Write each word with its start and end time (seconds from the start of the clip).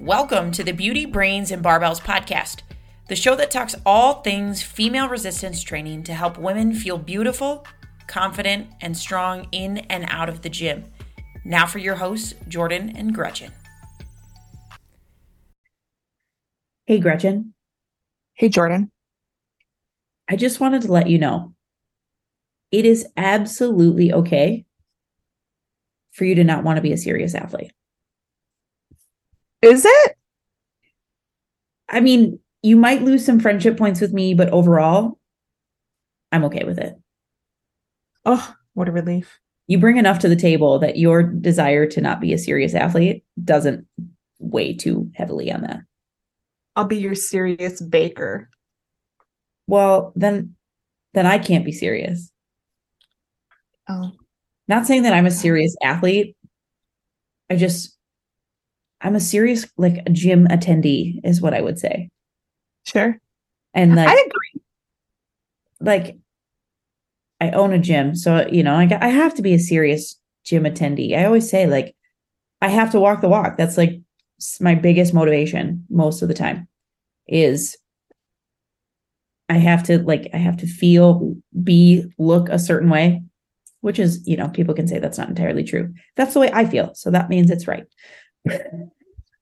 Welcome 0.00 0.50
to 0.52 0.64
the 0.64 0.72
Beauty, 0.72 1.04
Brains, 1.04 1.50
and 1.50 1.62
Barbells 1.62 2.00
podcast, 2.00 2.62
the 3.08 3.14
show 3.14 3.36
that 3.36 3.50
talks 3.50 3.74
all 3.84 4.22
things 4.22 4.62
female 4.62 5.10
resistance 5.10 5.62
training 5.62 6.04
to 6.04 6.14
help 6.14 6.38
women 6.38 6.72
feel 6.72 6.96
beautiful, 6.96 7.66
confident, 8.06 8.68
and 8.80 8.96
strong 8.96 9.46
in 9.52 9.76
and 9.90 10.06
out 10.08 10.30
of 10.30 10.40
the 10.40 10.48
gym. 10.48 10.84
Now 11.44 11.66
for 11.66 11.80
your 11.80 11.96
hosts, 11.96 12.32
Jordan 12.48 12.96
and 12.96 13.14
Gretchen. 13.14 13.52
Hey, 16.86 16.98
Gretchen. 16.98 17.52
Hey, 18.32 18.48
Jordan. 18.48 18.90
I 20.30 20.36
just 20.36 20.60
wanted 20.60 20.80
to 20.82 20.92
let 20.92 21.08
you 21.08 21.18
know 21.18 21.52
it 22.72 22.86
is 22.86 23.06
absolutely 23.18 24.14
okay 24.14 24.64
for 26.10 26.24
you 26.24 26.36
to 26.36 26.44
not 26.44 26.64
want 26.64 26.78
to 26.78 26.82
be 26.82 26.94
a 26.94 26.96
serious 26.96 27.34
athlete. 27.34 27.72
Is 29.62 29.84
it? 29.84 30.16
I 31.88 32.00
mean, 32.00 32.38
you 32.62 32.76
might 32.76 33.02
lose 33.02 33.24
some 33.24 33.40
friendship 33.40 33.76
points 33.76 34.00
with 34.00 34.12
me, 34.12 34.34
but 34.34 34.50
overall, 34.50 35.18
I'm 36.32 36.44
okay 36.44 36.64
with 36.64 36.78
it. 36.78 36.94
Oh, 38.24 38.54
what 38.74 38.88
a 38.88 38.92
relief. 38.92 39.38
You 39.66 39.78
bring 39.78 39.96
enough 39.96 40.18
to 40.20 40.28
the 40.28 40.36
table 40.36 40.78
that 40.80 40.96
your 40.96 41.22
desire 41.22 41.86
to 41.86 42.00
not 42.00 42.20
be 42.20 42.32
a 42.32 42.38
serious 42.38 42.74
athlete 42.74 43.24
doesn't 43.42 43.86
weigh 44.38 44.74
too 44.74 45.10
heavily 45.14 45.52
on 45.52 45.62
that. 45.62 45.80
I'll 46.76 46.86
be 46.86 46.98
your 46.98 47.14
serious 47.14 47.80
baker. 47.80 48.48
Well, 49.66 50.12
then 50.16 50.56
then 51.14 51.26
I 51.26 51.38
can't 51.38 51.64
be 51.64 51.72
serious. 51.72 52.30
Oh. 53.88 54.12
Not 54.68 54.86
saying 54.86 55.02
that 55.02 55.12
I'm 55.12 55.26
a 55.26 55.30
serious 55.30 55.74
athlete. 55.82 56.36
I 57.50 57.56
just 57.56 57.96
I'm 59.00 59.14
a 59.14 59.20
serious 59.20 59.66
like 59.76 60.04
gym 60.12 60.46
attendee 60.48 61.20
is 61.24 61.40
what 61.40 61.54
I 61.54 61.60
would 61.60 61.78
say. 61.78 62.10
Sure. 62.86 63.18
And 63.74 63.96
like 63.96 64.08
I 64.08 64.12
agree. 64.12 64.62
like 65.80 66.16
I 67.40 67.50
own 67.50 67.72
a 67.72 67.78
gym, 67.78 68.14
so 68.14 68.46
you 68.50 68.62
know, 68.62 68.74
I 68.74 68.86
got, 68.86 69.02
I 69.02 69.08
have 69.08 69.34
to 69.36 69.42
be 69.42 69.54
a 69.54 69.58
serious 69.58 70.16
gym 70.44 70.64
attendee. 70.64 71.16
I 71.16 71.24
always 71.24 71.48
say 71.48 71.66
like 71.66 71.94
I 72.60 72.68
have 72.68 72.90
to 72.92 73.00
walk 73.00 73.20
the 73.20 73.28
walk. 73.28 73.56
That's 73.56 73.78
like 73.78 74.00
my 74.60 74.74
biggest 74.74 75.14
motivation 75.14 75.84
most 75.90 76.22
of 76.22 76.28
the 76.28 76.34
time 76.34 76.68
is 77.26 77.76
I 79.48 79.54
have 79.54 79.82
to 79.84 79.98
like 79.98 80.30
I 80.32 80.36
have 80.36 80.56
to 80.58 80.66
feel, 80.66 81.34
be, 81.62 82.04
look 82.18 82.48
a 82.48 82.58
certain 82.58 82.88
way, 82.88 83.22
which 83.80 83.98
is, 83.98 84.26
you 84.26 84.36
know, 84.36 84.48
people 84.48 84.74
can 84.74 84.86
say 84.86 84.98
that's 84.98 85.18
not 85.18 85.28
entirely 85.28 85.64
true. 85.64 85.92
That's 86.16 86.34
the 86.34 86.40
way 86.40 86.50
I 86.52 86.64
feel. 86.64 86.94
So 86.94 87.10
that 87.10 87.28
means 87.28 87.50
it's 87.50 87.66
right. 87.66 87.84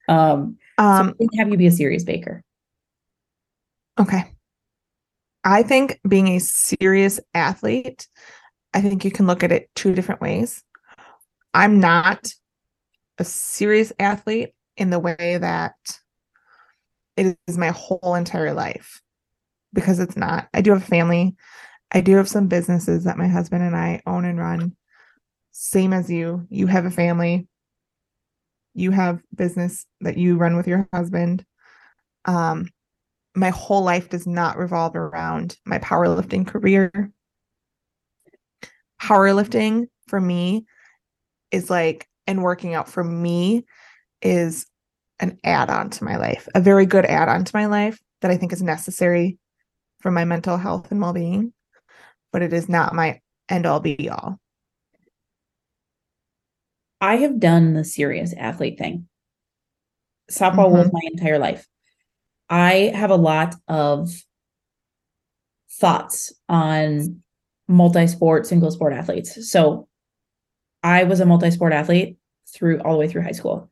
Um, 0.08 0.58
Um, 0.78 1.14
so 1.18 1.26
have 1.38 1.48
you 1.48 1.56
be 1.56 1.66
a 1.66 1.72
serious 1.72 2.04
baker. 2.04 2.44
okay. 3.98 4.24
I 5.42 5.62
think 5.64 5.98
being 6.06 6.28
a 6.28 6.40
serious 6.40 7.18
athlete, 7.34 8.06
I 8.74 8.80
think 8.80 9.04
you 9.04 9.10
can 9.10 9.26
look 9.26 9.42
at 9.42 9.50
it 9.50 9.70
two 9.74 9.94
different 9.94 10.20
ways. 10.20 10.62
I'm 11.54 11.80
not 11.80 12.28
a 13.18 13.24
serious 13.24 13.92
athlete 13.98 14.50
in 14.76 14.90
the 14.90 15.00
way 15.00 15.38
that 15.40 15.74
it 17.16 17.36
is 17.48 17.58
my 17.58 17.70
whole 17.70 18.14
entire 18.14 18.52
life 18.52 19.00
because 19.72 19.98
it's 19.98 20.16
not. 20.16 20.48
I 20.54 20.60
do 20.60 20.70
have 20.72 20.82
a 20.82 20.86
family. 20.86 21.34
I 21.90 22.00
do 22.00 22.16
have 22.16 22.28
some 22.28 22.46
businesses 22.46 23.04
that 23.04 23.18
my 23.18 23.26
husband 23.26 23.64
and 23.64 23.74
I 23.74 24.02
own 24.06 24.24
and 24.24 24.38
run. 24.38 24.76
Same 25.50 25.92
as 25.92 26.10
you. 26.10 26.46
You 26.50 26.68
have 26.68 26.84
a 26.84 26.90
family. 26.90 27.48
You 28.78 28.92
have 28.92 29.20
business 29.34 29.86
that 30.00 30.16
you 30.16 30.36
run 30.36 30.56
with 30.56 30.68
your 30.68 30.88
husband. 30.92 31.44
Um, 32.24 32.68
my 33.34 33.50
whole 33.50 33.82
life 33.82 34.08
does 34.08 34.26
not 34.26 34.56
revolve 34.56 34.94
around 34.94 35.56
my 35.64 35.78
powerlifting 35.78 36.46
career. 36.46 37.10
Powerlifting 39.00 39.86
for 40.06 40.20
me 40.20 40.64
is 41.50 41.70
like, 41.70 42.06
and 42.26 42.42
working 42.42 42.74
out 42.74 42.88
for 42.88 43.02
me 43.02 43.64
is 44.22 44.66
an 45.20 45.38
add 45.44 45.70
on 45.70 45.90
to 45.90 46.04
my 46.04 46.16
life, 46.16 46.48
a 46.54 46.60
very 46.60 46.86
good 46.86 47.04
add 47.04 47.28
on 47.28 47.44
to 47.44 47.56
my 47.56 47.66
life 47.66 47.98
that 48.20 48.30
I 48.30 48.36
think 48.36 48.52
is 48.52 48.62
necessary 48.62 49.38
for 50.00 50.10
my 50.10 50.24
mental 50.24 50.56
health 50.56 50.90
and 50.90 51.00
well 51.00 51.12
being, 51.12 51.52
but 52.32 52.42
it 52.42 52.52
is 52.52 52.68
not 52.68 52.94
my 52.94 53.20
end 53.48 53.66
all 53.66 53.80
be 53.80 54.08
all. 54.08 54.38
I 57.00 57.16
have 57.16 57.38
done 57.38 57.74
the 57.74 57.84
serious 57.84 58.34
athlete 58.36 58.78
thing. 58.78 59.08
Softball 60.30 60.70
was 60.70 60.88
Mhm. 60.88 60.92
my 60.92 61.00
entire 61.04 61.38
life. 61.38 61.66
I 62.50 62.92
have 62.94 63.10
a 63.10 63.16
lot 63.16 63.54
of 63.68 64.10
thoughts 65.70 66.32
on 66.48 67.22
multi-sport, 67.68 68.46
single 68.46 68.70
sport 68.70 68.92
athletes. 68.92 69.50
So 69.50 69.88
I 70.82 71.04
was 71.04 71.20
a 71.20 71.26
multi-sport 71.26 71.72
athlete 71.72 72.16
through 72.54 72.80
all 72.80 72.92
the 72.92 72.98
way 72.98 73.08
through 73.08 73.22
high 73.22 73.32
school. 73.32 73.70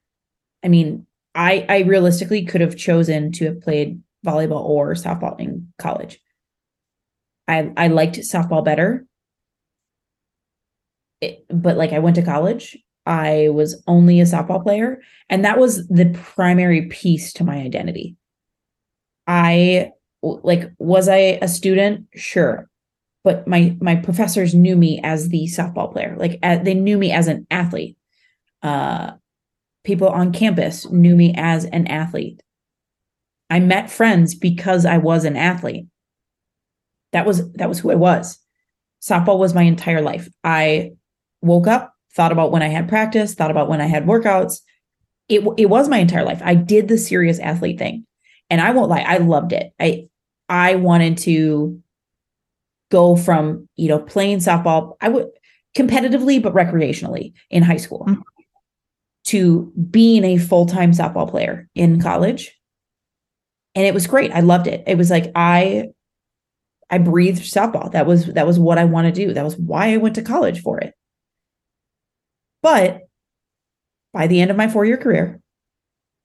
I 0.65 0.69
mean, 0.69 1.07
I 1.35 1.65
I 1.69 1.79
realistically 1.81 2.45
could 2.45 2.61
have 2.61 2.77
chosen 2.77 3.33
to 3.33 3.47
have 3.47 3.61
played 3.61 4.03
volleyball 4.25 4.63
or 4.65 4.93
softball 4.95 5.39
in 5.41 5.73
college. 5.79 6.21
I 7.49 7.73
I 7.77 7.89
liked 7.89 8.17
softball 8.19 8.65
better. 8.65 9.07
It- 11.21 11.45
but 11.49 11.77
like 11.77 11.93
I 11.93 11.99
went 12.01 12.17
to 12.17 12.23
college, 12.23 12.77
I 13.07 13.49
was 13.51 13.83
only 13.87 14.21
a 14.21 14.25
softball 14.25 14.63
player, 14.63 15.01
and 15.29 15.45
that 15.45 15.59
was 15.59 15.87
the 15.89 16.11
primary 16.15 16.87
piece 16.87 17.33
to 17.35 17.45
my 17.45 17.57
identity. 17.57 18.17
I 19.27 19.93
like 20.23 20.71
was 20.79 21.09
I 21.09 21.39
a 21.43 21.49
student? 21.49 22.07
Sure. 22.15 22.69
But 23.25 23.47
my 23.47 23.77
my 23.81 23.97
professors 23.97 24.55
knew 24.55 24.77
me 24.77 25.01
as 25.03 25.29
the 25.29 25.47
softball 25.47 25.93
player. 25.93 26.17
Like 26.19 26.39
uh, 26.43 26.59
they 26.59 26.75
knew 26.75 26.99
me 26.99 27.13
as 27.13 27.29
an 27.29 27.47
athlete. 27.51 27.97
Uh 28.63 29.13
people 29.85 30.09
on 30.09 30.33
campus 30.33 30.89
knew 30.91 31.17
me 31.17 31.33
as 31.37 31.65
an 31.67 31.87
athlete. 31.87 32.43
I 33.49 33.61
met 33.61 33.91
friends 33.91 34.35
because 34.35 34.85
I 34.85 34.99
was 34.99 35.25
an 35.25 35.37
athlete. 35.37 35.87
That 37.13 37.27
was 37.27 37.51
that 37.53 37.69
was 37.69 37.79
who 37.79 37.91
I 37.91 37.95
was. 37.95 38.39
Softball 39.01 39.39
was 39.39 39.55
my 39.55 39.63
entire 39.63 40.03
life. 40.03 40.29
I 40.43 40.93
woke 41.41 41.67
up, 41.67 41.95
thought 42.17 42.33
about 42.33 42.51
when 42.51 42.63
I 42.63 42.69
had 42.69 42.89
practice, 42.89 43.35
thought 43.35 43.51
about 43.51 43.69
when 43.69 43.81
I 43.81 43.87
had 43.87 44.07
workouts. 44.07 44.61
It 45.29 45.45
it 45.57 45.67
was 45.67 45.89
my 45.89 45.99
entire 45.99 46.25
life. 46.25 46.41
I 46.45 46.55
did 46.55 46.89
the 46.89 46.99
serious 46.99 47.39
athlete 47.39 47.79
thing. 47.79 48.07
And 48.49 48.61
I 48.61 48.71
won't 48.71 48.91
lie, 48.91 49.01
I 49.07 49.19
loved 49.19 49.53
it. 49.53 49.73
I 49.81 50.09
I 50.49 50.77
wanted 50.77 51.19
to 51.19 51.81
go 52.91 53.17
from, 53.17 53.69
you 53.77 53.89
know, 53.89 53.99
playing 53.99 54.39
softball, 54.39 54.95
I 55.01 55.09
would 55.09 55.29
competitively 55.77 56.41
but 56.41 56.55
recreationally 56.55 57.33
in 57.51 57.63
high 57.63 57.77
school 57.77 58.05
Mhm. 58.09 58.23
to 59.25 59.73
being 59.91 60.25
a 60.25 60.39
full-time 60.39 60.93
softball 60.93 61.29
player 61.29 61.69
in 61.75 62.01
college. 62.01 62.57
And 63.75 63.85
it 63.85 63.93
was 63.93 64.07
great. 64.07 64.33
I 64.33 64.41
loved 64.41 64.69
it. 64.69 64.85
It 64.87 64.97
was 64.97 65.11
like 65.11 65.31
I 65.35 65.89
I 66.89 66.99
breathed 66.99 67.43
softball. 67.43 67.91
That 67.93 68.07
was 68.07 68.27
that 68.27 68.47
was 68.47 68.59
what 68.59 68.79
I 68.79 68.85
want 68.85 69.07
to 69.07 69.27
do. 69.27 69.35
That 69.35 69.45
was 69.45 69.57
why 69.57 69.93
I 69.93 69.97
went 69.97 70.15
to 70.15 70.23
college 70.23 70.61
for 70.63 70.79
it. 70.79 70.95
But 72.67 73.03
by 74.13 74.27
the 74.27 74.41
end 74.41 74.51
of 74.51 74.57
my 74.57 74.67
four-year 74.67 74.97
career, 74.97 75.41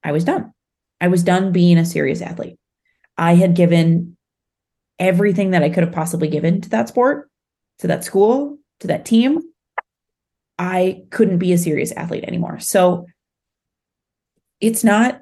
I 0.03 0.12
was 0.12 0.24
done. 0.24 0.52
I 1.00 1.07
was 1.07 1.22
done 1.22 1.52
being 1.52 1.78
a 1.78 1.85
serious 1.85 2.19
athlete. 2.19 2.57
I 3.16 3.35
had 3.35 3.56
given 3.56 4.18
everything 4.97 5.51
that 5.51 5.62
I 5.62 5.69
could 5.69 5.83
have 5.83 5.94
possibly 5.94 6.27
given 6.27 6.60
to 6.62 6.69
that 6.69 6.88
sport, 6.88 7.30
to 7.77 7.88
that 7.89 8.04
school, 8.04 8.57
to 8.80 8.88
that 8.88 9.06
team. 9.06 9.39
I 10.57 11.04
couldn't 11.12 11.38
be 11.38 11.54
a 11.54 11.60
serious 11.60 11.92
athlete 11.92 12.24
anymore. 12.24 12.60
So 12.60 13.06
it's 14.60 14.83
not, 14.83 15.21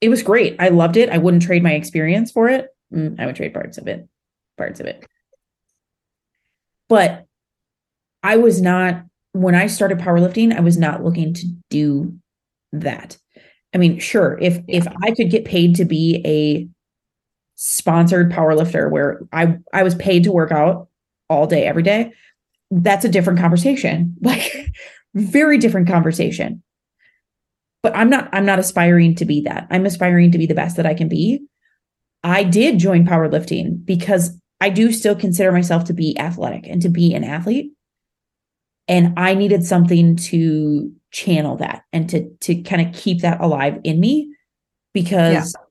it 0.00 0.08
was 0.08 0.24
great. 0.24 0.56
I 0.58 0.70
loved 0.70 0.96
it. 0.96 1.10
I 1.10 1.18
wouldn't 1.18 1.44
trade 1.44 1.62
my 1.62 1.74
experience 1.74 2.32
for 2.32 2.48
it. 2.48 2.66
Mm, 2.92 3.20
I 3.20 3.26
would 3.26 3.36
trade 3.36 3.54
parts 3.54 3.78
of 3.78 3.86
it, 3.86 4.08
parts 4.58 4.80
of 4.80 4.86
it. 4.86 5.06
But 6.88 7.26
I 8.24 8.36
was 8.38 8.60
not, 8.60 9.04
when 9.32 9.54
I 9.54 9.66
started 9.66 9.98
powerlifting, 9.98 10.56
I 10.56 10.60
was 10.60 10.76
not 10.76 11.04
looking 11.04 11.34
to 11.34 11.46
do 11.68 12.18
that. 12.72 13.16
I 13.74 13.78
mean, 13.78 13.98
sure, 13.98 14.38
if 14.40 14.60
if 14.66 14.86
I 15.02 15.12
could 15.12 15.30
get 15.30 15.44
paid 15.44 15.76
to 15.76 15.84
be 15.84 16.22
a 16.24 16.68
sponsored 17.56 18.32
powerlifter 18.32 18.90
where 18.90 19.20
I 19.32 19.58
I 19.72 19.82
was 19.82 19.94
paid 19.94 20.24
to 20.24 20.32
work 20.32 20.50
out 20.50 20.88
all 21.28 21.46
day 21.46 21.64
every 21.64 21.82
day, 21.82 22.12
that's 22.70 23.04
a 23.04 23.08
different 23.08 23.38
conversation. 23.38 24.16
Like 24.22 24.72
very 25.14 25.58
different 25.58 25.88
conversation. 25.88 26.62
But 27.82 27.96
I'm 27.96 28.10
not 28.10 28.28
I'm 28.32 28.46
not 28.46 28.60
aspiring 28.60 29.16
to 29.16 29.24
be 29.24 29.40
that. 29.42 29.66
I'm 29.70 29.86
aspiring 29.86 30.30
to 30.32 30.38
be 30.38 30.46
the 30.46 30.54
best 30.54 30.76
that 30.76 30.86
I 30.86 30.94
can 30.94 31.08
be. 31.08 31.40
I 32.22 32.44
did 32.44 32.78
join 32.78 33.06
powerlifting 33.06 33.84
because 33.84 34.38
I 34.60 34.68
do 34.68 34.92
still 34.92 35.16
consider 35.16 35.50
myself 35.52 35.84
to 35.84 35.94
be 35.94 36.18
athletic 36.18 36.66
and 36.68 36.82
to 36.82 36.88
be 36.88 37.14
an 37.14 37.24
athlete. 37.24 37.72
And 38.90 39.14
I 39.16 39.34
needed 39.34 39.64
something 39.64 40.16
to 40.16 40.92
channel 41.12 41.56
that 41.56 41.84
and 41.92 42.10
to 42.10 42.28
to 42.40 42.60
kind 42.62 42.86
of 42.86 42.92
keep 42.92 43.20
that 43.22 43.40
alive 43.40 43.78
in 43.84 44.00
me 44.00 44.34
because 44.92 45.54
yeah. 45.56 45.64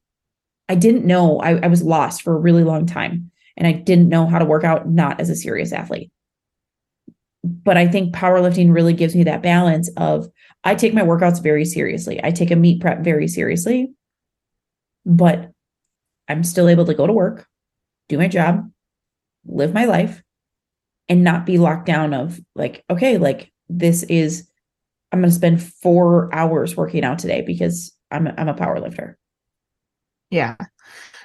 I 0.69 0.75
didn't 0.75 1.06
know 1.06 1.39
I, 1.39 1.57
I 1.57 1.68
was 1.68 1.83
lost 1.83 2.21
for 2.21 2.33
a 2.33 2.39
really 2.39 2.63
long 2.63 2.86
time 2.86 3.30
and 3.57 3.68
I 3.68 3.74
didn't 3.74 4.07
know 4.07 4.25
how 4.25 4.39
to 4.39 4.45
work 4.45 4.63
out 4.63 4.89
not 4.89 5.19
as 5.19 5.30
a 5.30 5.36
serious 5.36 5.74
athlete. 5.74 6.12
But 7.44 7.75
I 7.75 7.88
think 7.88 8.16
powerlifting 8.16 8.74
really 8.74 8.94
gives 8.94 9.16
me 9.16 9.24
that 9.25 9.42
balance 9.42 9.89
of 9.98 10.30
I 10.63 10.75
take 10.75 10.94
my 10.94 11.01
workouts 11.01 11.44
very 11.44 11.66
seriously. 11.66 12.21
I 12.24 12.31
take 12.31 12.51
a 12.51 12.56
meet 12.56 12.80
prep 12.80 13.01
very 13.01 13.27
seriously, 13.27 13.92
but 15.06 15.51
I'm 16.30 16.45
still 16.45 16.69
able 16.69 16.86
to 16.86 16.94
go 16.94 17.06
to 17.06 17.13
work, 17.13 17.48
do 18.07 18.18
my 18.18 18.30
job, 18.30 18.69
live 19.45 19.74
my 19.74 19.86
life, 19.86 20.21
and 21.09 21.23
not 21.23 21.45
be 21.45 21.57
locked 21.57 21.88
down 21.88 22.13
of 22.13 22.39
like, 22.56 22.85
okay, 22.89 23.17
like 23.17 23.51
this 23.67 24.03
is 24.03 24.47
I'm 25.11 25.21
going 25.21 25.29
to 25.29 25.35
spend 25.35 25.63
four 25.63 26.33
hours 26.33 26.77
working 26.77 27.03
out 27.03 27.19
today 27.19 27.41
because 27.41 27.91
I'm 28.11 28.27
I'm 28.38 28.47
a 28.47 28.53
power 28.53 28.79
lifter. 28.79 29.17
Yeah. 30.29 30.56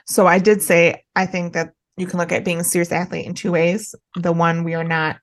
So 0.07 0.27
I 0.27 0.39
did 0.39 0.63
say 0.63 1.05
I 1.15 1.27
think 1.27 1.53
that 1.53 1.73
you 1.97 2.07
can 2.07 2.19
look 2.19 2.33
at 2.33 2.45
being 2.45 2.61
a 2.61 2.65
serious 2.65 2.93
athlete 2.93 3.27
in 3.27 3.35
two 3.35 3.53
ways. 3.53 3.95
The 4.17 4.33
one 4.33 4.65
we 4.65 4.75
are 4.75 4.85
not, 4.85 5.19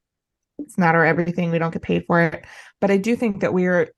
it's 0.60 0.78
not 0.78 0.96
our 0.96 1.06
everything. 1.06 1.52
We 1.52 1.60
don't 1.60 1.74
get 1.74 1.82
paid 1.82 2.06
for 2.06 2.22
it. 2.22 2.46
But 2.80 2.92
I 2.92 2.98
do 2.98 3.16
think 3.16 3.42
that 3.42 3.54
we 3.54 3.66
are 3.66 3.90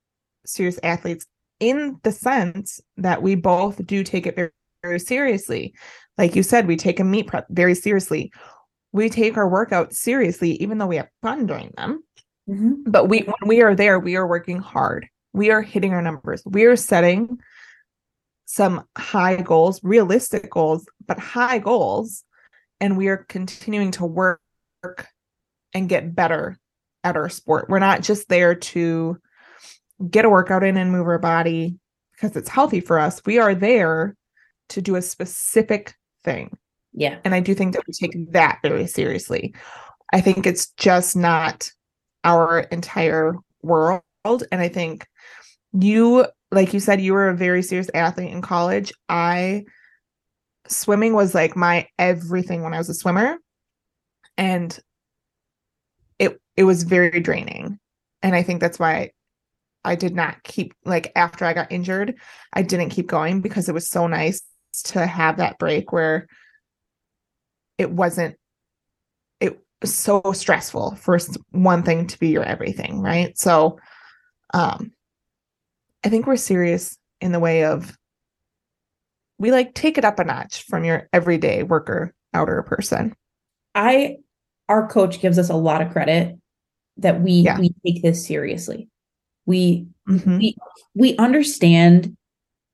serious 0.46 0.78
athletes 0.82 1.26
in 1.60 2.00
the 2.02 2.12
sense 2.12 2.80
that 2.96 3.22
we 3.22 3.34
both 3.34 3.84
do 3.86 4.02
take 4.02 4.26
it 4.26 4.34
very, 4.34 4.50
very 4.82 4.98
seriously. 4.98 5.74
Like 6.18 6.34
you 6.34 6.42
said, 6.42 6.66
we 6.66 6.76
take 6.76 7.00
a 7.00 7.04
meet 7.04 7.26
prep 7.26 7.46
very 7.50 7.74
seriously. 7.74 8.32
We 8.94 9.08
take 9.08 9.36
our 9.36 9.50
workouts 9.50 9.94
seriously, 9.94 10.52
even 10.62 10.78
though 10.78 10.86
we 10.86 10.96
have 10.96 11.08
fun 11.20 11.46
doing 11.46 11.72
them. 11.76 12.04
Mm-hmm. 12.48 12.84
But 12.86 13.08
we 13.08 13.22
when 13.22 13.48
we 13.48 13.60
are 13.60 13.74
there, 13.74 13.98
we 13.98 14.14
are 14.14 14.26
working 14.26 14.60
hard. 14.60 15.08
We 15.32 15.50
are 15.50 15.62
hitting 15.62 15.92
our 15.92 16.00
numbers. 16.00 16.42
We 16.46 16.64
are 16.66 16.76
setting 16.76 17.40
some 18.44 18.84
high 18.96 19.42
goals, 19.42 19.80
realistic 19.82 20.48
goals, 20.48 20.86
but 21.04 21.18
high 21.18 21.58
goals. 21.58 22.22
And 22.80 22.96
we 22.96 23.08
are 23.08 23.26
continuing 23.28 23.90
to 23.92 24.06
work 24.06 24.40
and 25.72 25.88
get 25.88 26.14
better 26.14 26.56
at 27.02 27.16
our 27.16 27.28
sport. 27.28 27.68
We're 27.68 27.80
not 27.80 28.02
just 28.02 28.28
there 28.28 28.54
to 28.54 29.18
get 30.08 30.24
a 30.24 30.30
workout 30.30 30.62
in 30.62 30.76
and 30.76 30.92
move 30.92 31.08
our 31.08 31.18
body 31.18 31.80
because 32.12 32.36
it's 32.36 32.48
healthy 32.48 32.78
for 32.78 33.00
us. 33.00 33.20
We 33.26 33.38
are 33.38 33.56
there 33.56 34.14
to 34.68 34.80
do 34.80 34.94
a 34.94 35.02
specific 35.02 35.94
thing. 36.22 36.56
Yeah. 36.94 37.18
And 37.24 37.34
I 37.34 37.40
do 37.40 37.54
think 37.54 37.74
that 37.74 37.86
we 37.86 37.92
take 37.92 38.32
that 38.32 38.60
very 38.62 38.86
seriously. 38.86 39.54
I 40.12 40.20
think 40.20 40.46
it's 40.46 40.68
just 40.76 41.16
not 41.16 41.70
our 42.22 42.60
entire 42.60 43.34
world. 43.62 44.02
And 44.24 44.60
I 44.60 44.68
think 44.68 45.06
you, 45.72 46.26
like 46.52 46.72
you 46.72 46.80
said, 46.80 47.00
you 47.00 47.12
were 47.12 47.28
a 47.28 47.36
very 47.36 47.62
serious 47.62 47.90
athlete 47.94 48.30
in 48.30 48.40
college. 48.42 48.92
I, 49.08 49.64
swimming 50.68 51.14
was 51.14 51.34
like 51.34 51.56
my 51.56 51.88
everything 51.98 52.62
when 52.62 52.72
I 52.72 52.78
was 52.78 52.88
a 52.88 52.94
swimmer. 52.94 53.38
And 54.38 54.78
it, 56.18 56.40
it 56.56 56.64
was 56.64 56.84
very 56.84 57.20
draining. 57.20 57.78
And 58.22 58.36
I 58.36 58.42
think 58.44 58.60
that's 58.60 58.78
why 58.78 59.10
I 59.84 59.96
did 59.96 60.14
not 60.14 60.42
keep 60.44 60.74
like 60.84 61.12
after 61.16 61.44
I 61.44 61.52
got 61.52 61.72
injured, 61.72 62.14
I 62.52 62.62
didn't 62.62 62.90
keep 62.90 63.08
going 63.08 63.40
because 63.40 63.68
it 63.68 63.74
was 63.74 63.90
so 63.90 64.06
nice 64.06 64.40
to 64.84 65.06
have 65.06 65.36
that 65.36 65.58
break 65.58 65.92
where 65.92 66.26
it 67.78 67.90
wasn't 67.90 68.36
it 69.40 69.58
was 69.80 69.94
so 69.94 70.22
stressful 70.32 70.96
for 70.96 71.18
one 71.50 71.82
thing 71.82 72.06
to 72.06 72.18
be 72.18 72.28
your 72.28 72.44
everything, 72.44 73.00
right? 73.00 73.36
So 73.38 73.78
um 74.52 74.92
I 76.04 76.08
think 76.08 76.26
we're 76.26 76.36
serious 76.36 76.96
in 77.20 77.32
the 77.32 77.40
way 77.40 77.64
of 77.64 77.96
we 79.38 79.50
like 79.50 79.74
take 79.74 79.98
it 79.98 80.04
up 80.04 80.18
a 80.18 80.24
notch 80.24 80.64
from 80.64 80.84
your 80.84 81.08
everyday 81.12 81.62
worker 81.62 82.14
outer 82.32 82.62
person. 82.62 83.14
I 83.74 84.18
our 84.68 84.88
coach 84.88 85.20
gives 85.20 85.38
us 85.38 85.50
a 85.50 85.56
lot 85.56 85.82
of 85.82 85.90
credit 85.90 86.36
that 86.96 87.20
we 87.20 87.32
yeah. 87.32 87.58
we 87.58 87.74
take 87.84 88.02
this 88.02 88.24
seriously. 88.24 88.88
We 89.46 89.86
mm-hmm. 90.08 90.38
we 90.38 90.56
we 90.94 91.16
understand 91.16 92.16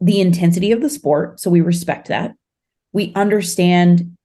the 0.01 0.21
intensity 0.21 0.73
of 0.73 0.81
the 0.81 0.91
sport, 0.91 1.41
so 1.41 1.51
we 1.51 1.61
respect 1.61 2.09
that. 2.09 2.35
We 2.93 3.13
understand 3.15 4.17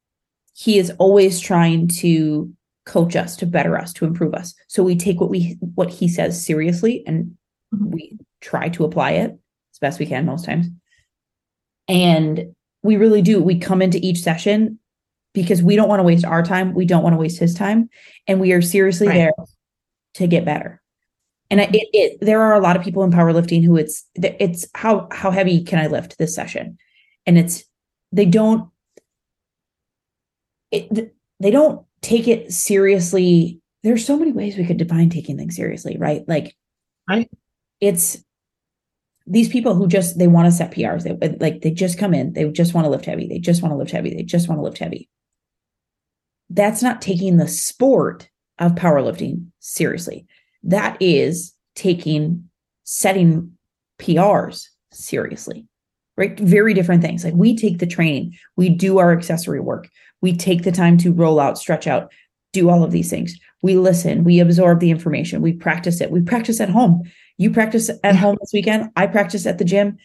he 0.55 0.77
is 0.77 0.91
always 0.99 1.39
trying 1.39 1.87
to 1.87 2.51
coach 2.85 3.15
us 3.15 3.35
to 3.35 3.45
better 3.45 3.77
us 3.77 3.91
to 3.93 4.05
improve 4.05 4.33
us. 4.33 4.53
So 4.67 4.83
we 4.83 4.95
take 4.95 5.19
what 5.19 5.29
we 5.29 5.57
what 5.59 5.89
he 5.89 6.07
says 6.07 6.43
seriously 6.43 7.03
and 7.05 7.35
mm-hmm. 7.73 7.91
we 7.91 8.17
try 8.41 8.69
to 8.69 8.85
apply 8.85 9.11
it 9.11 9.31
as 9.31 9.79
best 9.81 9.99
we 9.99 10.05
can 10.05 10.25
most 10.25 10.45
times. 10.45 10.67
And 11.87 12.55
we 12.83 12.95
really 12.95 13.21
do. 13.21 13.41
We 13.41 13.59
come 13.59 13.81
into 13.81 13.99
each 14.01 14.19
session 14.19 14.79
because 15.33 15.61
we 15.61 15.75
don't 15.75 15.89
want 15.89 15.99
to 15.99 16.03
waste 16.03 16.23
our 16.23 16.41
time. 16.41 16.73
We 16.73 16.85
don't 16.85 17.03
want 17.03 17.13
to 17.13 17.19
waste 17.19 17.39
his 17.39 17.53
time. 17.53 17.89
And 18.25 18.39
we 18.39 18.53
are 18.53 18.61
seriously 18.61 19.07
right. 19.07 19.15
there 19.15 19.31
to 20.15 20.27
get 20.27 20.45
better. 20.45 20.81
And 21.51 21.59
it, 21.59 21.69
it, 21.73 22.17
there 22.21 22.41
are 22.41 22.53
a 22.53 22.61
lot 22.61 22.77
of 22.77 22.83
people 22.83 23.03
in 23.03 23.11
powerlifting 23.11 23.63
who 23.63 23.75
it's 23.75 24.05
it's 24.15 24.67
how 24.73 25.07
how 25.11 25.29
heavy 25.31 25.63
can 25.63 25.79
i 25.79 25.87
lift 25.87 26.17
this 26.17 26.33
session? 26.33 26.77
And 27.25 27.37
it's 27.37 27.65
they 28.11 28.25
don't 28.25 28.69
it, 30.71 31.13
they 31.39 31.51
don't 31.51 31.85
take 32.01 32.27
it 32.27 32.51
seriously. 32.51 33.61
There's 33.83 34.05
so 34.05 34.17
many 34.17 34.31
ways 34.31 34.57
we 34.57 34.65
could 34.65 34.77
define 34.77 35.09
taking 35.09 35.37
things 35.37 35.55
seriously, 35.55 35.97
right? 35.97 36.23
Like, 36.27 36.55
right. 37.09 37.29
It's 37.81 38.17
these 39.27 39.49
people 39.49 39.75
who 39.75 39.87
just 39.87 40.17
they 40.17 40.27
want 40.27 40.45
to 40.45 40.51
set 40.51 40.71
PRs. 40.71 41.03
They 41.03 41.37
like 41.39 41.61
they 41.61 41.71
just 41.71 41.97
come 41.97 42.13
in, 42.13 42.33
they 42.33 42.49
just 42.49 42.73
want 42.73 42.85
to 42.85 42.89
lift 42.89 43.05
heavy. 43.05 43.27
They 43.27 43.39
just 43.39 43.61
want 43.61 43.71
to 43.71 43.77
lift 43.77 43.91
heavy. 43.91 44.13
They 44.13 44.23
just 44.23 44.47
want 44.47 44.59
to 44.59 44.63
lift 44.63 44.77
heavy. 44.77 45.09
That's 46.49 46.83
not 46.83 47.01
taking 47.01 47.37
the 47.37 47.47
sport 47.47 48.29
of 48.59 48.73
powerlifting 48.73 49.47
seriously. 49.59 50.27
That 50.63 50.97
is 51.01 51.53
taking 51.75 52.49
setting 52.83 53.57
PRs 53.99 54.67
seriously. 54.91 55.67
Right? 56.17 56.39
Very 56.39 56.73
different 56.73 57.01
things. 57.01 57.25
Like 57.25 57.33
we 57.33 57.57
take 57.57 57.79
the 57.79 57.87
training, 57.87 58.37
we 58.55 58.69
do 58.69 58.99
our 58.99 59.11
accessory 59.11 59.59
work, 59.59 59.89
we 60.21 60.35
take 60.35 60.63
the 60.63 60.71
time 60.71 60.97
to 60.99 61.11
roll 61.11 61.39
out, 61.39 61.57
stretch 61.57 61.87
out, 61.87 62.11
do 62.53 62.69
all 62.69 62.83
of 62.83 62.91
these 62.91 63.09
things. 63.09 63.37
We 63.61 63.75
listen, 63.75 64.23
we 64.23 64.39
absorb 64.39 64.79
the 64.79 64.91
information, 64.91 65.41
we 65.41 65.51
practice 65.53 65.99
it. 65.99 66.11
We 66.11 66.21
practice 66.21 66.61
at 66.61 66.69
home. 66.69 67.03
You 67.37 67.51
practice 67.51 67.89
at 68.03 68.15
home 68.15 68.37
this 68.39 68.51
weekend. 68.53 68.91
I 68.95 69.07
practice 69.07 69.45
at 69.45 69.57
the 69.57 69.65
gym. 69.65 69.97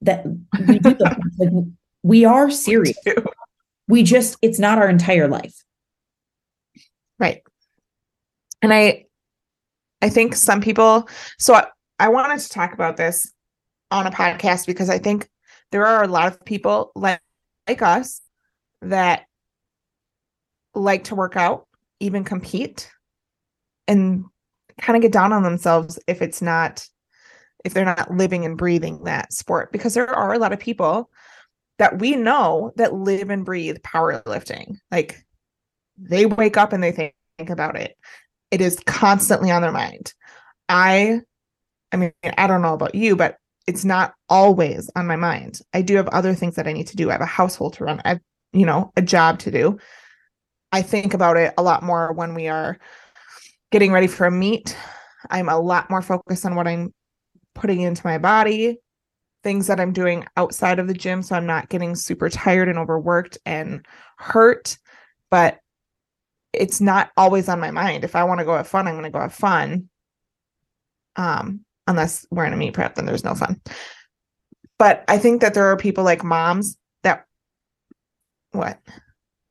That 0.00 0.24
we 0.66 0.78
do 0.78 0.96
like, 0.98 1.16
we 2.02 2.24
are 2.24 2.50
serious. 2.68 2.96
We, 3.06 3.14
we 3.88 4.02
just 4.02 4.36
it's 4.42 4.58
not 4.58 4.78
our 4.78 4.88
entire 4.88 5.28
life. 5.28 5.54
Right. 7.18 7.42
And 8.62 8.72
I 8.72 9.06
I 10.00 10.08
think 10.08 10.34
some 10.34 10.60
people 10.60 11.08
so 11.38 11.54
I, 11.54 11.66
I 11.98 12.08
wanted 12.08 12.40
to 12.40 12.48
talk 12.48 12.72
about 12.74 12.96
this 12.96 13.32
on 13.92 14.06
a 14.06 14.10
podcast 14.10 14.66
because 14.66 14.90
I 14.90 14.98
think 14.98 15.28
there 15.70 15.86
are 15.86 16.02
a 16.02 16.08
lot 16.08 16.26
of 16.28 16.44
people 16.44 16.92
like, 16.94 17.20
like 17.68 17.82
us 17.82 18.20
that 18.80 19.24
like 20.74 21.04
to 21.04 21.14
work 21.14 21.36
out, 21.36 21.66
even 22.00 22.24
compete, 22.24 22.90
and 23.86 24.24
kind 24.80 24.96
of 24.96 25.02
get 25.02 25.12
down 25.12 25.32
on 25.32 25.42
themselves 25.42 25.98
if 26.06 26.22
it's 26.22 26.42
not 26.42 26.86
if 27.64 27.74
they're 27.74 27.84
not 27.84 28.10
living 28.10 28.44
and 28.44 28.58
breathing 28.58 29.04
that 29.04 29.32
sport. 29.32 29.70
Because 29.70 29.94
there 29.94 30.10
are 30.10 30.32
a 30.32 30.38
lot 30.38 30.52
of 30.52 30.58
people 30.58 31.08
that 31.78 32.00
we 32.00 32.16
know 32.16 32.72
that 32.76 32.92
live 32.92 33.30
and 33.30 33.44
breathe 33.44 33.76
powerlifting. 33.84 34.78
Like 34.90 35.24
they 35.96 36.26
wake 36.26 36.56
up 36.56 36.72
and 36.72 36.82
they 36.82 36.90
think, 36.90 37.14
think 37.38 37.50
about 37.50 37.76
it. 37.76 37.96
It 38.50 38.60
is 38.60 38.80
constantly 38.86 39.50
on 39.52 39.62
their 39.62 39.70
mind. 39.70 40.12
I 40.68 41.20
i 41.92 41.96
mean 41.96 42.12
i 42.38 42.46
don't 42.46 42.62
know 42.62 42.74
about 42.74 42.94
you 42.94 43.14
but 43.14 43.36
it's 43.66 43.84
not 43.84 44.14
always 44.28 44.90
on 44.96 45.06
my 45.06 45.16
mind 45.16 45.60
i 45.72 45.82
do 45.82 45.96
have 45.96 46.08
other 46.08 46.34
things 46.34 46.56
that 46.56 46.66
i 46.66 46.72
need 46.72 46.86
to 46.86 46.96
do 46.96 47.08
i 47.08 47.12
have 47.12 47.20
a 47.20 47.26
household 47.26 47.74
to 47.74 47.84
run 47.84 48.00
i 48.04 48.10
have 48.10 48.20
you 48.52 48.66
know 48.66 48.92
a 48.96 49.02
job 49.02 49.38
to 49.38 49.50
do 49.50 49.78
I 50.72 50.80
think 50.80 51.12
about 51.12 51.36
it 51.36 51.52
a 51.58 51.62
lot 51.62 51.82
more 51.82 52.12
when 52.12 52.34
we 52.34 52.48
are 52.48 52.78
getting 53.70 53.92
ready 53.92 54.06
for 54.06 54.26
a 54.26 54.30
meet. 54.30 54.76
I'm 55.30 55.50
a 55.50 55.60
lot 55.60 55.90
more 55.90 56.00
focused 56.00 56.46
on 56.46 56.54
what 56.54 56.66
I'm 56.66 56.94
putting 57.54 57.82
into 57.82 58.06
my 58.06 58.16
body, 58.16 58.78
things 59.44 59.66
that 59.66 59.78
I'm 59.78 59.92
doing 59.92 60.24
outside 60.36 60.78
of 60.78 60.88
the 60.88 60.94
gym. 60.94 61.22
So 61.22 61.36
I'm 61.36 61.46
not 61.46 61.68
getting 61.68 61.94
super 61.94 62.30
tired 62.30 62.70
and 62.70 62.78
overworked 62.78 63.36
and 63.44 63.84
hurt. 64.16 64.78
But 65.30 65.58
it's 66.54 66.80
not 66.80 67.10
always 67.18 67.50
on 67.50 67.60
my 67.60 67.70
mind. 67.70 68.02
If 68.02 68.16
I 68.16 68.24
want 68.24 68.38
to 68.38 68.46
go 68.46 68.56
have 68.56 68.68
fun, 68.68 68.88
I'm 68.88 68.94
going 68.94 69.04
to 69.04 69.10
go 69.10 69.20
have 69.20 69.34
fun. 69.34 69.90
Um, 71.16 71.64
unless 71.86 72.26
we're 72.30 72.44
in 72.44 72.52
a 72.52 72.56
meet 72.56 72.74
prep, 72.74 72.94
then 72.94 73.06
there's 73.06 73.24
no 73.24 73.34
fun. 73.34 73.60
But 74.78 75.04
I 75.08 75.18
think 75.18 75.40
that 75.40 75.54
there 75.54 75.66
are 75.66 75.76
people 75.76 76.04
like 76.04 76.24
moms 76.24 76.76
that 77.02 77.24
what? 78.52 78.78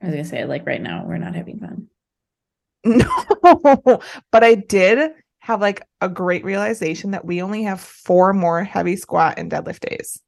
I 0.02 0.08
was 0.08 0.14
gonna 0.14 0.26
say, 0.26 0.46
like 0.46 0.66
right 0.66 0.82
now, 0.82 1.06
we're 1.06 1.18
not 1.18 1.36
having 1.36 1.60
fun. 1.60 1.88
No, 2.84 4.02
but 4.32 4.44
I 4.44 4.56
did 4.56 5.12
have 5.40 5.62
like 5.62 5.84
a 6.02 6.10
great 6.10 6.44
realization 6.44 7.12
that 7.12 7.26
we 7.26 7.42
only 7.42 7.64
have 7.64 7.80
four 7.80 8.34
more 8.34 8.64
heavy 8.64 8.96
squat 8.96 9.36
and 9.38 9.52
deadlift 9.52 9.88
days. 9.88 10.20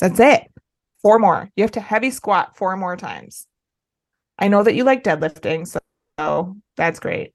That's 0.00 0.20
it. 0.20 0.42
Four 1.02 1.18
more. 1.18 1.48
You 1.56 1.64
have 1.64 1.72
to 1.72 1.80
heavy 1.80 2.10
squat 2.10 2.56
four 2.56 2.76
more 2.76 2.96
times. 2.96 3.46
I 4.38 4.48
know 4.48 4.62
that 4.62 4.74
you 4.74 4.84
like 4.84 5.04
deadlifting, 5.04 5.66
so 6.18 6.56
that's 6.76 7.00
great. 7.00 7.32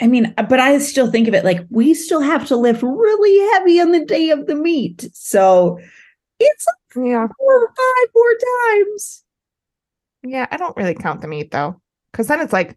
I 0.00 0.06
mean, 0.06 0.34
uh, 0.36 0.42
but 0.42 0.60
I 0.60 0.78
still 0.78 1.10
think 1.10 1.28
of 1.28 1.34
it 1.34 1.44
like 1.44 1.64
we 1.70 1.94
still 1.94 2.20
have 2.20 2.46
to 2.48 2.56
lift 2.56 2.82
really 2.82 3.38
heavy 3.52 3.80
on 3.80 3.92
the 3.92 4.04
day 4.04 4.30
of 4.30 4.46
the 4.46 4.54
meet. 4.54 5.08
So 5.14 5.78
it's 6.38 6.66
Yeah. 6.94 7.26
four 7.38 7.54
or 7.64 7.68
five 7.68 8.08
more 8.14 8.34
times. 8.84 9.24
Yeah, 10.22 10.46
I 10.50 10.56
don't 10.56 10.76
really 10.76 10.94
count 10.94 11.20
the 11.20 11.28
meet 11.28 11.50
though. 11.50 11.80
Cause 12.12 12.26
then 12.26 12.40
it's 12.40 12.52
like 12.52 12.76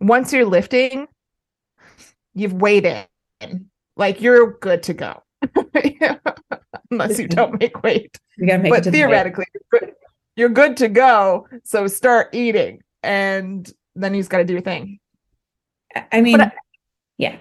once 0.00 0.32
you're 0.32 0.44
lifting, 0.44 1.06
you've 2.34 2.52
weighed 2.54 2.86
in. 3.40 3.70
Like 3.96 4.20
you're 4.20 4.58
good 4.58 4.82
to 4.84 4.94
go. 4.94 5.22
Unless 6.90 7.18
you 7.18 7.28
don't 7.28 7.60
make 7.60 7.82
weight. 7.82 8.16
We 8.38 8.46
gotta 8.46 8.62
make 8.62 8.70
it 8.70 8.76
but 8.76 8.84
to 8.84 8.90
the 8.90 8.98
theoretically, 8.98 9.46
you're 9.54 9.80
good, 9.80 9.92
you're 10.36 10.48
good 10.48 10.76
to 10.78 10.88
go. 10.88 11.46
So 11.64 11.86
start 11.86 12.34
eating. 12.34 12.82
And 13.02 13.70
then 13.94 14.14
you 14.14 14.20
just 14.20 14.30
gotta 14.30 14.44
do 14.44 14.54
your 14.54 14.62
thing. 14.62 14.98
I- 15.94 16.20
mean, 16.20 16.40
I- 16.40 16.52
yeah. 17.18 17.36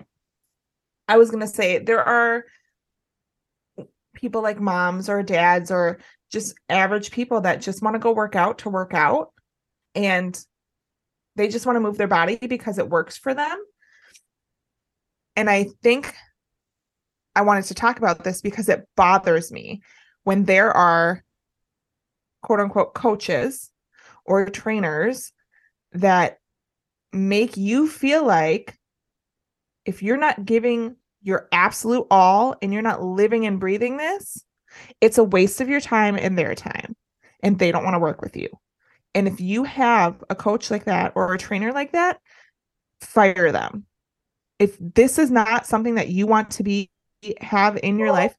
I 1.07 1.17
was 1.17 1.31
gonna 1.31 1.48
say 1.48 1.79
there 1.79 2.03
are 2.03 2.45
people 4.13 4.41
like 4.41 4.60
moms 4.60 5.10
or 5.10 5.24
dads 5.24 5.72
or 5.72 6.00
just 6.31 6.55
average 6.69 7.12
people 7.12 7.41
that 7.41 7.62
just 7.62 7.81
want 7.81 7.95
to 7.95 8.00
go 8.00 8.12
work 8.12 8.36
out 8.36 8.60
to 8.60 8.69
work 8.69 8.93
out 8.93 9.33
and 9.95 10.39
they 11.36 11.48
just 11.48 11.65
want 11.65 11.75
to 11.75 11.81
move 11.81 11.98
their 11.98 12.07
body 12.07 12.38
because 12.38 12.77
it 12.77 12.89
works 12.89 13.17
for 13.17 13.33
them. 13.33 13.57
And 15.36 15.50
I 15.50 15.67
think 15.81 16.13
I 17.36 17.41
wanted 17.41 17.65
to 17.65 17.74
talk 17.74 17.98
about 17.98 18.24
this 18.24 18.41
because 18.41 18.69
it 18.69 18.88
bothers 18.95 19.51
me 19.51 19.81
when 20.24 20.45
there 20.45 20.72
are 20.72 21.24
quote 22.41 22.60
unquote 22.60 22.93
coaches 22.93 23.72
or 24.25 24.45
trainers 24.45 25.33
that 25.93 26.38
make 27.13 27.58
you 27.58 27.88
feel 27.88 28.25
like 28.25 28.77
if 29.86 30.01
you're 30.01 30.17
not 30.17 30.46
giving 30.46 30.96
your 31.22 31.48
absolute 31.51 32.08
all 32.12 32.55
and 32.62 32.74
you're 32.74 32.82
not 32.82 33.03
living 33.03 33.46
and 33.46 33.60
breathing 33.60 33.98
this, 33.98 34.43
it's 35.01 35.17
a 35.17 35.24
waste 35.24 35.62
of 35.62 35.70
your 35.70 35.82
time 35.82 36.15
and 36.15 36.38
their 36.38 36.55
time, 36.55 36.96
and 37.41 37.60
they 37.60 37.72
don't 37.72 37.84
want 37.84 37.93
to 37.93 38.00
work 38.00 38.22
with 38.22 38.36
you. 38.36 38.50
And 39.15 39.27
if 39.27 39.39
you 39.39 39.63
have 39.63 40.24
a 40.29 40.36
coach 40.36 40.72
like 40.72 40.86
that 40.86 41.13
or 41.15 41.34
a 41.34 41.38
trainer 41.38 41.72
like 41.72 41.91
that, 41.91 42.20
fire 43.01 43.51
them. 43.51 43.86
If 44.60 44.77
this 44.79 45.20
is 45.20 45.29
not 45.29 45.67
something 45.67 45.96
that 45.96 46.10
you 46.10 46.25
want 46.25 46.51
to 46.51 46.63
be 46.63 46.89
have 47.39 47.77
in 47.84 48.00
your 48.00 48.12
life, 48.12 48.36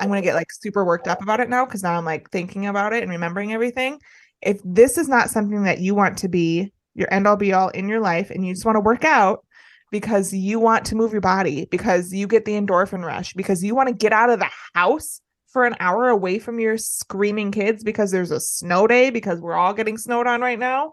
I'm 0.00 0.08
going 0.08 0.20
to 0.20 0.26
get 0.26 0.34
like 0.34 0.52
super 0.52 0.84
worked 0.84 1.08
up 1.08 1.22
about 1.22 1.40
it 1.40 1.48
now 1.48 1.64
because 1.64 1.82
now 1.82 1.96
I'm 1.96 2.04
like 2.04 2.30
thinking 2.30 2.66
about 2.66 2.92
it 2.92 3.02
and 3.02 3.10
remembering 3.10 3.52
everything. 3.52 4.00
If 4.42 4.60
this 4.64 4.98
is 4.98 5.08
not 5.08 5.30
something 5.30 5.64
that 5.64 5.80
you 5.80 5.94
want 5.94 6.18
to 6.18 6.28
be 6.28 6.72
your 6.98 7.12
end 7.12 7.26
all 7.26 7.36
be 7.36 7.52
all 7.52 7.68
in 7.68 7.88
your 7.88 8.00
life 8.00 8.30
and 8.30 8.44
you 8.44 8.52
just 8.52 8.66
want 8.66 8.76
to 8.76 8.80
work 8.80 9.04
out 9.04 9.44
because 9.90 10.32
you 10.32 10.58
want 10.58 10.84
to 10.86 10.96
move 10.96 11.12
your 11.12 11.20
body, 11.20 11.64
because 11.66 12.12
you 12.12 12.26
get 12.26 12.44
the 12.44 12.52
endorphin 12.52 13.04
rush, 13.04 13.32
because 13.32 13.64
you 13.64 13.74
want 13.74 13.88
to 13.88 13.94
get 13.94 14.12
out 14.12 14.30
of 14.30 14.38
the 14.38 14.50
house 14.74 15.20
for 15.46 15.64
an 15.64 15.76
hour 15.80 16.08
away 16.08 16.38
from 16.38 16.60
your 16.60 16.76
screaming 16.76 17.50
kids 17.50 17.82
because 17.82 18.10
there's 18.10 18.30
a 18.30 18.40
snow 18.40 18.86
day, 18.86 19.08
because 19.10 19.40
we're 19.40 19.54
all 19.54 19.72
getting 19.72 19.96
snowed 19.96 20.26
on 20.26 20.42
right 20.42 20.58
now, 20.58 20.92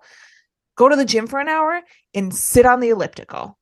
go 0.77 0.87
to 0.87 0.95
the 0.95 1.03
gym 1.03 1.27
for 1.27 1.39
an 1.39 1.49
hour 1.49 1.81
and 2.13 2.33
sit 2.33 2.65
on 2.65 2.79
the 2.79 2.89
elliptical. 2.89 3.57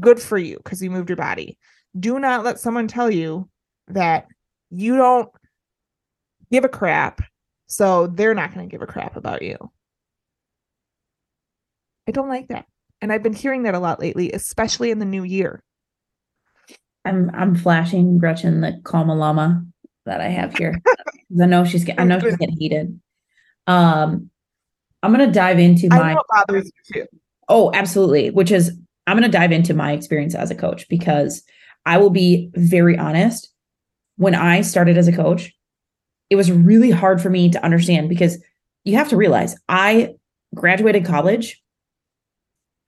Good 0.00 0.20
for 0.20 0.38
you 0.38 0.56
because 0.58 0.82
you 0.82 0.90
moved 0.90 1.10
your 1.10 1.16
body. 1.16 1.58
Do 1.98 2.18
not 2.18 2.44
let 2.44 2.60
someone 2.60 2.88
tell 2.88 3.10
you 3.10 3.48
that 3.88 4.26
you 4.70 4.96
don't 4.96 5.28
give 6.50 6.64
a 6.64 6.68
crap, 6.68 7.20
so 7.66 8.06
they're 8.06 8.34
not 8.34 8.54
going 8.54 8.66
to 8.66 8.70
give 8.70 8.82
a 8.82 8.86
crap 8.86 9.16
about 9.16 9.42
you. 9.42 9.56
I 12.08 12.10
don't 12.10 12.28
like 12.28 12.48
that. 12.48 12.66
And 13.00 13.12
I've 13.12 13.22
been 13.22 13.34
hearing 13.34 13.62
that 13.62 13.74
a 13.74 13.78
lot 13.78 14.00
lately, 14.00 14.32
especially 14.32 14.90
in 14.90 14.98
the 14.98 15.04
new 15.04 15.22
year. 15.22 15.62
I'm 17.04 17.30
I'm 17.34 17.54
flashing 17.54 18.18
Gretchen 18.18 18.60
the 18.60 18.80
Kalma 18.82 19.16
Llama 19.16 19.64
that 20.06 20.20
I 20.20 20.28
have 20.28 20.56
here. 20.56 20.80
I 21.40 21.46
know 21.46 21.64
she's 21.64 21.84
get, 21.84 22.00
I 22.00 22.04
know 22.04 22.18
she's 22.18 22.36
getting 22.36 22.56
heated. 22.56 22.98
Um 23.68 24.30
I'm 25.02 25.12
gonna 25.12 25.30
dive 25.30 25.60
into 25.60 25.88
my 25.88 26.14
know 26.14 26.20
it 26.20 26.46
bothers 26.46 26.64
you 26.64 27.02
too. 27.02 27.18
Oh, 27.48 27.70
absolutely. 27.72 28.30
Which 28.30 28.50
is, 28.50 28.76
I'm 29.06 29.16
going 29.16 29.30
to 29.30 29.36
dive 29.36 29.52
into 29.52 29.74
my 29.74 29.92
experience 29.92 30.34
as 30.34 30.50
a 30.50 30.54
coach 30.54 30.86
because 30.88 31.42
I 31.86 31.98
will 31.98 32.10
be 32.10 32.50
very 32.54 32.98
honest. 32.98 33.50
When 34.16 34.34
I 34.34 34.60
started 34.60 34.98
as 34.98 35.08
a 35.08 35.16
coach, 35.16 35.52
it 36.28 36.36
was 36.36 36.52
really 36.52 36.90
hard 36.90 37.22
for 37.22 37.30
me 37.30 37.50
to 37.50 37.64
understand 37.64 38.08
because 38.08 38.42
you 38.84 38.96
have 38.96 39.08
to 39.08 39.16
realize 39.16 39.56
I 39.68 40.14
graduated 40.54 41.04
college. 41.04 41.62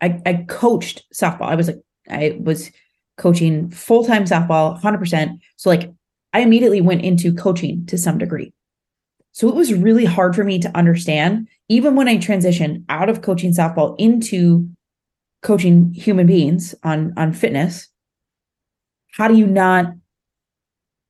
I, 0.00 0.20
I 0.26 0.44
coached 0.48 1.04
softball. 1.14 1.48
I 1.48 1.54
was 1.54 1.68
like, 1.68 1.80
I 2.08 2.38
was 2.40 2.70
coaching 3.18 3.70
full 3.70 4.04
time 4.04 4.24
softball, 4.24 4.80
100%. 4.80 5.38
So, 5.56 5.68
like, 5.70 5.90
I 6.32 6.40
immediately 6.40 6.80
went 6.80 7.02
into 7.02 7.34
coaching 7.34 7.84
to 7.86 7.98
some 7.98 8.18
degree. 8.18 8.52
So 9.32 9.48
it 9.48 9.54
was 9.54 9.72
really 9.72 10.04
hard 10.04 10.34
for 10.34 10.44
me 10.44 10.58
to 10.58 10.76
understand, 10.76 11.48
even 11.68 11.94
when 11.94 12.08
I 12.08 12.16
transitioned 12.16 12.84
out 12.88 13.08
of 13.08 13.22
coaching 13.22 13.52
softball 13.52 13.94
into 13.98 14.68
coaching 15.42 15.92
human 15.94 16.26
beings 16.26 16.74
on 16.82 17.14
on 17.16 17.32
fitness. 17.32 17.88
How 19.12 19.28
do 19.28 19.34
you 19.34 19.46
not 19.46 19.86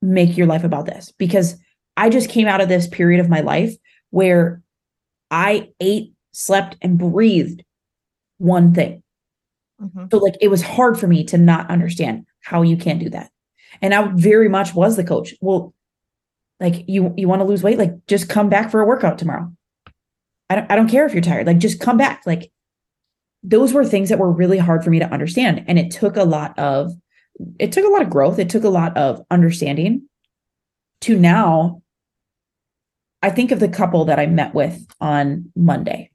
make 0.03 0.37
your 0.37 0.47
life 0.47 0.65
about 0.65 0.87
this? 0.87 1.13
Because 1.19 1.57
I 1.97 2.09
just 2.09 2.31
came 2.31 2.49
out 2.49 2.61
of 2.61 2.69
this 2.69 2.87
period 2.87 3.21
of 3.21 3.29
my 3.29 3.41
life 3.41 3.75
where 4.11 4.63
I 5.31 5.71
ate, 5.81 6.13
slept, 6.33 6.77
and 6.83 6.99
breathed 6.99 7.63
one 8.41 8.73
thing. 8.73 9.03
Mhm. 9.81 10.11
So 10.11 10.19
like 10.19 10.35
it 10.41 10.49
was 10.49 10.63
hard 10.63 10.99
for 10.99 11.07
me 11.07 11.25
to 11.25 11.39
not 11.39 11.71
understand 11.71 12.27
how 12.43 12.63
you 12.63 12.77
can 12.77 12.99
do 12.99 13.11
that. 13.11 13.31
And 13.83 13.95
I 13.95 14.09
very 14.15 14.49
much 14.49 14.75
was 14.75 14.97
the 14.97 15.05
coach. 15.05 15.35
Well, 15.41 15.75
like 16.59 16.85
you 16.89 17.15
you 17.17 17.29
want 17.29 17.41
to 17.41 17.47
lose 17.47 17.63
weight, 17.63 17.79
like 17.79 18.07
just 18.07 18.29
come 18.29 18.49
back 18.49 18.71
for 18.71 18.81
a 18.81 18.87
workout 18.87 19.19
tomorrow. 19.19 19.53
I 20.49 20.57
don't 20.57 20.71
I 20.73 20.77
don't 20.77 20.89
care 20.89 21.07
if 21.07 21.13
you're 21.13 21.23
tired. 21.23 21.47
Like 21.47 21.59
just 21.59 21.81
come 21.81 21.97
back. 21.97 22.23
Like 22.27 22.51
those 23.43 23.73
were 23.73 23.85
things 23.85 24.09
that 24.09 24.19
were 24.19 24.33
really 24.33 24.59
hard 24.59 24.83
for 24.85 24.91
me 24.91 24.99
to 24.99 25.11
understand 25.13 25.65
and 25.67 25.79
it 25.79 25.91
took 25.91 26.17
a 26.17 26.25
lot 26.25 26.59
of 26.59 26.93
it 27.59 27.73
took 27.73 27.85
a 27.85 27.89
lot 27.89 28.03
of 28.03 28.11
growth. 28.11 28.39
It 28.39 28.51
took 28.51 28.65
a 28.65 28.69
lot 28.69 28.97
of 28.97 29.25
understanding 29.31 30.09
to 31.03 31.19
now 31.19 31.83
I 33.23 33.31
think 33.31 33.51
of 33.51 33.61
the 33.61 33.69
couple 33.69 34.07
that 34.07 34.19
I 34.19 34.27
met 34.27 34.55
with 34.55 34.87
on 35.01 35.53
Monday. 35.55 36.11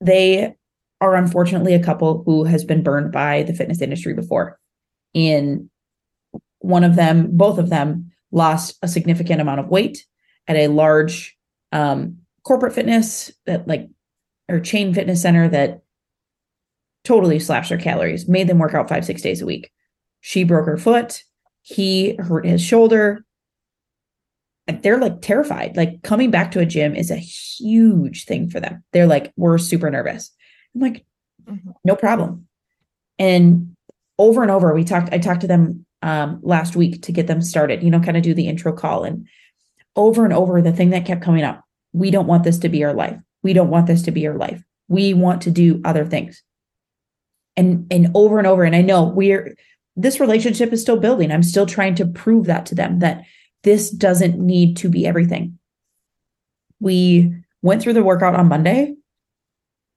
They 0.00 0.54
are 1.02 1.16
unfortunately 1.16 1.74
a 1.74 1.82
couple 1.82 2.22
who 2.24 2.44
has 2.44 2.64
been 2.64 2.82
burned 2.82 3.10
by 3.10 3.42
the 3.42 3.52
fitness 3.52 3.82
industry 3.82 4.14
before. 4.14 4.58
In 5.12 5.68
one 6.60 6.84
of 6.84 6.94
them, 6.94 7.36
both 7.36 7.58
of 7.58 7.70
them 7.70 8.12
lost 8.30 8.78
a 8.82 8.88
significant 8.88 9.40
amount 9.40 9.58
of 9.58 9.66
weight 9.66 10.06
at 10.46 10.56
a 10.56 10.68
large 10.68 11.36
um, 11.72 12.18
corporate 12.44 12.72
fitness 12.72 13.32
that 13.46 13.66
like 13.66 13.88
or 14.48 14.60
chain 14.60 14.94
fitness 14.94 15.20
center 15.20 15.48
that 15.48 15.82
totally 17.04 17.40
slashed 17.40 17.70
their 17.70 17.78
calories, 17.78 18.28
made 18.28 18.48
them 18.48 18.58
work 18.58 18.74
out 18.74 18.88
five, 18.88 19.04
six 19.04 19.22
days 19.22 19.42
a 19.42 19.46
week. 19.46 19.72
She 20.20 20.44
broke 20.44 20.66
her 20.66 20.78
foot. 20.78 21.24
He 21.62 22.14
hurt 22.16 22.46
his 22.46 22.62
shoulder. 22.62 23.24
They're 24.68 24.98
like 24.98 25.20
terrified. 25.20 25.76
Like 25.76 26.02
coming 26.02 26.30
back 26.30 26.52
to 26.52 26.60
a 26.60 26.66
gym 26.66 26.94
is 26.94 27.10
a 27.10 27.16
huge 27.16 28.24
thing 28.24 28.48
for 28.48 28.60
them. 28.60 28.84
They're 28.92 29.08
like, 29.08 29.32
we're 29.36 29.58
super 29.58 29.90
nervous. 29.90 30.30
I'm 30.74 30.80
like, 30.80 31.04
Mhm. 31.48 31.74
no 31.84 31.96
problem. 31.96 32.46
And 33.18 33.74
over 34.18 34.42
and 34.42 34.50
over, 34.50 34.72
we 34.74 34.84
talked, 34.84 35.12
I 35.12 35.18
talked 35.18 35.42
to 35.42 35.46
them 35.46 35.84
um, 36.02 36.40
last 36.42 36.74
week 36.74 37.02
to 37.02 37.12
get 37.12 37.26
them 37.28 37.40
started, 37.40 37.82
you 37.82 37.90
know, 37.90 38.00
kind 38.00 38.16
of 38.16 38.22
do 38.22 38.34
the 38.34 38.48
intro 38.48 38.72
call. 38.72 39.04
And 39.04 39.26
over 39.94 40.24
and 40.24 40.32
over, 40.34 40.60
the 40.60 40.72
thing 40.72 40.90
that 40.90 41.06
kept 41.06 41.22
coming 41.22 41.44
up 41.44 41.64
we 41.92 42.10
don't 42.10 42.26
want 42.26 42.44
this 42.44 42.58
to 42.58 42.68
be 42.68 42.84
our 42.84 42.94
life. 42.94 43.20
We 43.42 43.52
don't 43.52 43.70
want 43.70 43.86
this 43.86 44.02
to 44.02 44.10
be 44.10 44.26
our 44.26 44.36
life. 44.36 44.62
We 44.88 45.14
want 45.14 45.42
to 45.42 45.50
do 45.50 45.80
other 45.84 46.04
things. 46.06 46.42
And 47.56 47.86
and 47.90 48.10
over 48.14 48.38
and 48.38 48.46
over. 48.46 48.64
And 48.64 48.74
I 48.74 48.82
know 48.82 49.04
we're 49.04 49.54
this 49.94 50.20
relationship 50.20 50.72
is 50.72 50.80
still 50.80 50.96
building. 50.98 51.30
I'm 51.30 51.42
still 51.42 51.66
trying 51.66 51.94
to 51.96 52.06
prove 52.06 52.46
that 52.46 52.64
to 52.66 52.74
them 52.74 53.00
that 53.00 53.24
this 53.62 53.90
doesn't 53.90 54.38
need 54.38 54.78
to 54.78 54.88
be 54.88 55.06
everything. 55.06 55.58
We 56.80 57.34
went 57.60 57.82
through 57.82 57.92
the 57.92 58.02
workout 58.02 58.34
on 58.34 58.48
Monday 58.48 58.94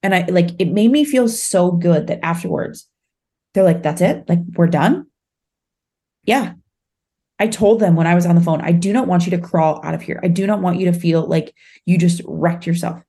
and 0.06 0.14
I 0.14 0.24
like 0.30 0.52
it 0.60 0.72
made 0.72 0.92
me 0.92 1.04
feel 1.04 1.28
so 1.28 1.72
good 1.72 2.06
that 2.08 2.24
afterwards 2.24 2.88
they're 3.56 3.64
like, 3.64 3.82
that's 3.82 4.02
it? 4.02 4.30
Like 4.30 4.38
we're 4.54 4.68
done? 4.68 5.08
Yeah. 6.26 6.54
I 7.40 7.48
told 7.48 7.80
them 7.80 7.96
when 7.96 8.06
I 8.06 8.14
was 8.14 8.28
on 8.28 8.36
the 8.36 8.42
phone, 8.42 8.62
I 8.62 8.72
do 8.72 8.94
not 8.94 9.08
want 9.08 9.26
you 9.26 9.32
to 9.32 9.42
crawl 9.42 9.82
out 9.84 9.96
of 9.96 10.04
here. 10.04 10.20
I 10.22 10.28
do 10.28 10.46
not 10.46 10.62
want 10.62 10.78
you 10.80 10.86
to 10.92 10.98
feel 10.98 11.26
like 11.26 11.56
you 11.88 11.98
just 11.98 12.22
wrecked 12.26 12.68
yourself. 12.68 13.02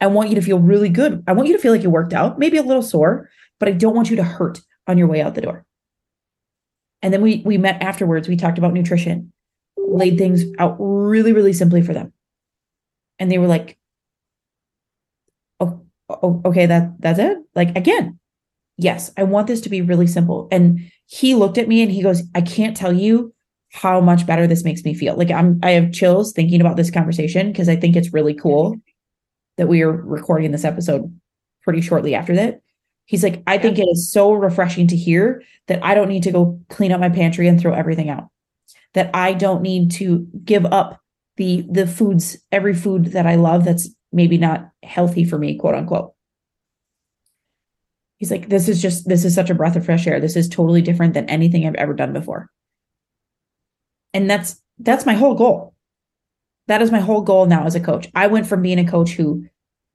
I 0.00 0.06
want 0.06 0.28
you 0.28 0.36
to 0.36 0.42
feel 0.42 0.60
really 0.60 0.90
good. 0.90 1.24
I 1.26 1.32
want 1.32 1.48
you 1.48 1.56
to 1.56 1.60
feel 1.60 1.72
like 1.72 1.82
you 1.82 1.90
worked 1.90 2.12
out, 2.12 2.38
maybe 2.38 2.56
a 2.56 2.62
little 2.62 2.82
sore, 2.82 3.28
but 3.58 3.68
I 3.68 3.72
don't 3.72 3.96
want 3.96 4.08
you 4.08 4.16
to 4.16 4.22
hurt 4.22 4.60
on 4.86 4.98
your 4.98 5.08
way 5.08 5.22
out 5.22 5.34
the 5.34 5.40
door. 5.40 5.64
And 7.02 7.12
then 7.12 7.20
we 7.20 7.42
we 7.44 7.58
met 7.58 7.82
afterwards. 7.82 8.28
We 8.28 8.36
talked 8.36 8.58
about 8.58 8.74
nutrition, 8.74 9.32
laid 9.76 10.18
things 10.18 10.44
out 10.60 10.76
really, 10.78 11.32
really 11.32 11.52
simply 11.52 11.82
for 11.82 11.94
them. 11.94 12.12
And 13.18 13.28
they 13.28 13.38
were 13.38 13.48
like, 13.48 13.76
oh, 16.08 16.40
okay, 16.44 16.66
that 16.66 17.00
that's 17.00 17.18
it. 17.18 17.38
Like 17.54 17.76
again, 17.76 18.18
yes, 18.76 19.12
I 19.16 19.24
want 19.24 19.46
this 19.46 19.60
to 19.62 19.68
be 19.68 19.82
really 19.82 20.06
simple. 20.06 20.48
And 20.50 20.90
he 21.06 21.34
looked 21.34 21.58
at 21.58 21.68
me 21.68 21.82
and 21.82 21.90
he 21.90 22.02
goes, 22.02 22.22
I 22.34 22.40
can't 22.40 22.76
tell 22.76 22.92
you 22.92 23.32
how 23.72 24.00
much 24.00 24.26
better 24.26 24.46
this 24.46 24.64
makes 24.64 24.84
me 24.84 24.94
feel. 24.94 25.16
Like 25.16 25.30
I'm 25.30 25.60
I 25.62 25.70
have 25.72 25.92
chills 25.92 26.32
thinking 26.32 26.60
about 26.60 26.76
this 26.76 26.90
conversation 26.90 27.52
because 27.52 27.68
I 27.68 27.76
think 27.76 27.96
it's 27.96 28.12
really 28.12 28.34
cool 28.34 28.76
that 29.56 29.68
we 29.68 29.82
are 29.82 29.92
recording 29.92 30.52
this 30.52 30.64
episode 30.64 31.14
pretty 31.62 31.80
shortly 31.80 32.14
after 32.14 32.34
that. 32.36 32.60
He's 33.06 33.22
like, 33.22 33.42
I 33.46 33.58
think 33.58 33.78
it 33.78 33.86
is 33.88 34.10
so 34.10 34.32
refreshing 34.32 34.88
to 34.88 34.96
hear 34.96 35.42
that 35.68 35.82
I 35.84 35.94
don't 35.94 36.08
need 36.08 36.24
to 36.24 36.32
go 36.32 36.60
clean 36.68 36.92
up 36.92 37.00
my 37.00 37.08
pantry 37.08 37.46
and 37.46 37.60
throw 37.60 37.72
everything 37.72 38.10
out. 38.10 38.28
That 38.94 39.10
I 39.14 39.32
don't 39.32 39.62
need 39.62 39.90
to 39.92 40.26
give 40.44 40.66
up 40.66 41.00
the 41.36 41.66
the 41.70 41.86
foods, 41.86 42.38
every 42.50 42.74
food 42.74 43.06
that 43.06 43.26
I 43.26 43.34
love 43.34 43.64
that's 43.64 43.90
maybe 44.12 44.38
not 44.38 44.70
healthy 44.86 45.24
for 45.24 45.38
me, 45.38 45.56
quote 45.56 45.74
unquote. 45.74 46.12
He's 48.18 48.30
like, 48.30 48.48
this 48.48 48.68
is 48.68 48.80
just 48.80 49.08
this 49.08 49.24
is 49.24 49.34
such 49.34 49.50
a 49.50 49.54
breath 49.54 49.76
of 49.76 49.84
fresh 49.84 50.06
air. 50.06 50.20
This 50.20 50.36
is 50.36 50.48
totally 50.48 50.82
different 50.82 51.14
than 51.14 51.28
anything 51.28 51.66
I've 51.66 51.74
ever 51.74 51.94
done 51.94 52.12
before. 52.12 52.50
And 54.14 54.30
that's 54.30 54.60
that's 54.78 55.06
my 55.06 55.14
whole 55.14 55.34
goal. 55.34 55.74
That 56.68 56.82
is 56.82 56.90
my 56.90 57.00
whole 57.00 57.20
goal 57.20 57.46
now 57.46 57.64
as 57.64 57.74
a 57.74 57.80
coach. 57.80 58.08
I 58.14 58.26
went 58.26 58.46
from 58.46 58.62
being 58.62 58.78
a 58.78 58.90
coach 58.90 59.10
who 59.10 59.46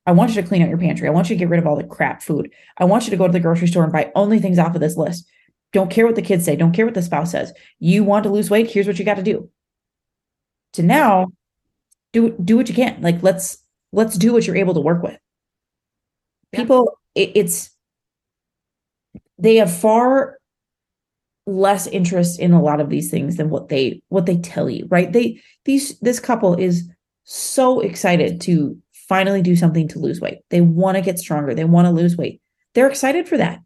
I 0.06 0.12
want 0.12 0.36
you 0.36 0.42
to 0.42 0.48
clean 0.48 0.62
out 0.62 0.70
your 0.70 0.78
pantry. 0.78 1.08
I 1.08 1.12
want 1.12 1.30
you 1.30 1.36
to 1.36 1.40
get 1.40 1.50
rid 1.50 1.60
of 1.60 1.68
all 1.68 1.76
the 1.76 1.84
crap 1.84 2.22
food. 2.22 2.52
I 2.78 2.86
want 2.86 3.06
you 3.06 3.12
to 3.12 3.18
go 3.18 3.28
to 3.28 3.34
the 3.34 3.40
grocery 3.40 3.68
store 3.68 3.84
and 3.84 3.94
buy 3.94 4.12
only 4.16 4.40
things 4.40 4.60
off 4.60 4.76
of 4.76 4.82
this 4.82 4.98
list. 4.98 5.30
Don't 5.74 5.92
care 5.92 6.06
what 6.06 6.16
the 6.16 6.22
kids 6.22 6.46
say. 6.46 6.56
Don't 6.56 6.74
care 6.74 6.86
what 6.86 6.96
the 6.96 7.02
spouse 7.02 7.32
says. 7.32 7.54
You 7.80 8.04
want 8.04 8.24
to 8.24 8.30
lose 8.30 8.50
weight? 8.50 8.70
Here's 8.70 8.88
what 8.88 9.00
you 9.00 9.06
got 9.06 9.18
to 9.18 9.24
do. 9.24 9.50
To 10.74 10.84
now, 10.84 11.32
do 12.14 12.36
do 12.44 12.58
what 12.58 12.70
you 12.70 12.76
can. 12.76 13.02
Like 13.02 13.22
let's 13.24 13.61
let's 13.92 14.18
do 14.18 14.34
what 14.34 14.46
you're 14.46 14.56
able 14.56 14.74
to 14.74 14.80
work 14.80 15.04
with. 15.04 15.18
People, 16.54 16.98
it, 17.16 17.32
it's 17.36 17.70
they 19.38 19.56
have 19.56 19.76
far 19.76 20.38
less 21.48 21.88
interest 21.88 22.40
in 22.40 22.54
a 22.54 22.62
lot 22.62 22.80
of 22.80 22.90
these 22.90 23.10
things 23.10 23.38
than 23.38 23.50
what 23.50 23.70
they 23.70 24.02
what 24.10 24.26
they 24.26 24.38
tell 24.38 24.70
you 24.70 24.88
right? 24.90 25.12
They 25.12 25.42
these 25.66 25.98
this 26.00 26.20
couple 26.20 26.56
is 26.56 26.90
so 27.24 27.80
excited 27.80 28.42
to 28.42 28.78
finally 28.94 29.42
do 29.42 29.56
something 29.56 29.88
to 29.90 30.00
lose 30.00 30.22
weight. 30.22 30.40
They 30.50 30.62
want 30.62 30.98
to 30.98 31.02
get 31.02 31.20
stronger. 31.20 31.54
They 31.54 31.66
want 31.66 31.88
to 31.88 31.92
lose 31.92 32.16
weight. 32.16 32.42
They're 32.74 32.90
excited 32.90 33.28
for 33.28 33.38
that 33.38 33.60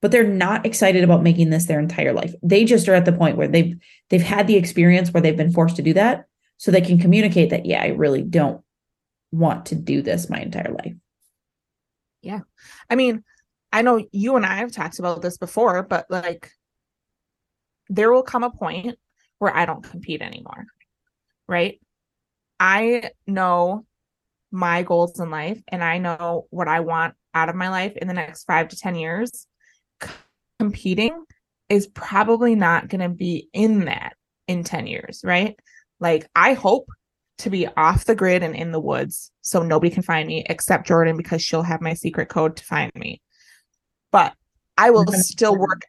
but 0.00 0.10
they're 0.10 0.24
not 0.26 0.64
excited 0.64 1.04
about 1.04 1.22
making 1.22 1.50
this 1.50 1.66
their 1.66 1.78
entire 1.78 2.14
life. 2.14 2.34
They 2.42 2.64
just 2.64 2.88
are 2.88 2.94
at 2.94 3.04
the 3.04 3.12
point 3.12 3.36
where 3.36 3.48
they've 3.48 3.76
they've 4.08 4.22
had 4.22 4.46
the 4.46 4.56
experience 4.56 5.10
where 5.10 5.20
they've 5.20 5.36
been 5.36 5.52
forced 5.52 5.76
to 5.76 5.82
do 5.82 5.92
that 5.94 6.24
so 6.60 6.70
they 6.70 6.80
can 6.82 6.98
communicate 6.98 7.48
that 7.50 7.64
yeah 7.64 7.82
i 7.82 7.88
really 7.88 8.22
don't 8.22 8.62
want 9.32 9.66
to 9.66 9.74
do 9.74 10.02
this 10.02 10.28
my 10.28 10.40
entire 10.40 10.72
life 10.72 10.94
yeah 12.22 12.40
i 12.88 12.96
mean 12.96 13.22
i 13.72 13.82
know 13.82 14.04
you 14.12 14.36
and 14.36 14.44
i 14.44 14.56
have 14.56 14.72
talked 14.72 14.98
about 14.98 15.22
this 15.22 15.38
before 15.38 15.82
but 15.82 16.06
like 16.10 16.50
there 17.90 18.12
will 18.12 18.22
come 18.22 18.44
a 18.44 18.50
point 18.50 18.96
where 19.38 19.54
I 19.54 19.66
don't 19.66 19.82
compete 19.82 20.22
anymore. 20.22 20.66
Right? 21.48 21.80
I 22.60 23.10
know 23.26 23.84
my 24.52 24.82
goals 24.84 25.18
in 25.18 25.30
life 25.30 25.60
and 25.68 25.82
I 25.82 25.98
know 25.98 26.46
what 26.50 26.68
I 26.68 26.80
want 26.80 27.14
out 27.34 27.48
of 27.48 27.56
my 27.56 27.68
life 27.68 27.96
in 27.96 28.08
the 28.08 28.14
next 28.14 28.44
5 28.44 28.68
to 28.68 28.76
10 28.76 28.94
years. 28.94 29.46
C- 30.02 30.10
competing 30.58 31.24
is 31.68 31.86
probably 31.88 32.54
not 32.54 32.88
going 32.88 33.00
to 33.00 33.08
be 33.08 33.48
in 33.52 33.86
that 33.86 34.14
in 34.46 34.62
10 34.64 34.86
years, 34.86 35.22
right? 35.24 35.58
Like 35.98 36.28
I 36.34 36.52
hope 36.52 36.88
to 37.40 37.50
be 37.50 37.66
off 37.76 38.04
the 38.04 38.14
grid 38.14 38.42
and 38.42 38.54
in 38.54 38.72
the 38.72 38.80
woods 38.80 39.32
so 39.40 39.62
nobody 39.62 39.90
can 39.90 40.02
find 40.02 40.26
me 40.26 40.44
except 40.48 40.86
Jordan 40.86 41.16
because 41.16 41.42
she'll 41.42 41.62
have 41.62 41.80
my 41.80 41.94
secret 41.94 42.28
code 42.28 42.56
to 42.56 42.64
find 42.64 42.92
me. 42.94 43.20
But 44.12 44.34
I 44.76 44.90
will 44.90 45.06
still 45.12 45.56
work 45.56 45.82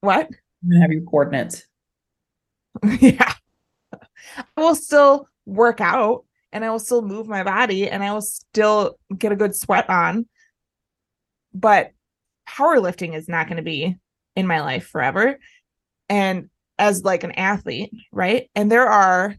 what? 0.00 0.28
I'm 0.62 0.70
gonna 0.70 0.80
have 0.82 0.92
your 0.92 1.02
coordinates. 1.02 1.64
yeah. 3.00 3.34
I 4.56 4.60
will 4.60 4.74
still 4.74 5.28
work 5.46 5.80
out 5.80 6.24
and 6.52 6.64
I 6.64 6.70
will 6.70 6.78
still 6.78 7.02
move 7.02 7.28
my 7.28 7.42
body 7.42 7.88
and 7.88 8.02
I 8.02 8.12
will 8.12 8.22
still 8.22 8.96
get 9.16 9.32
a 9.32 9.36
good 9.36 9.54
sweat 9.54 9.88
on. 9.88 10.26
But 11.52 11.92
powerlifting 12.48 13.14
is 13.14 13.28
not 13.28 13.46
going 13.46 13.56
to 13.56 13.62
be 13.62 13.96
in 14.36 14.46
my 14.46 14.60
life 14.60 14.86
forever. 14.86 15.38
And 16.08 16.48
as 16.78 17.04
like 17.04 17.24
an 17.24 17.32
athlete, 17.32 17.92
right? 18.12 18.48
And 18.54 18.70
there 18.70 18.88
are 18.88 19.36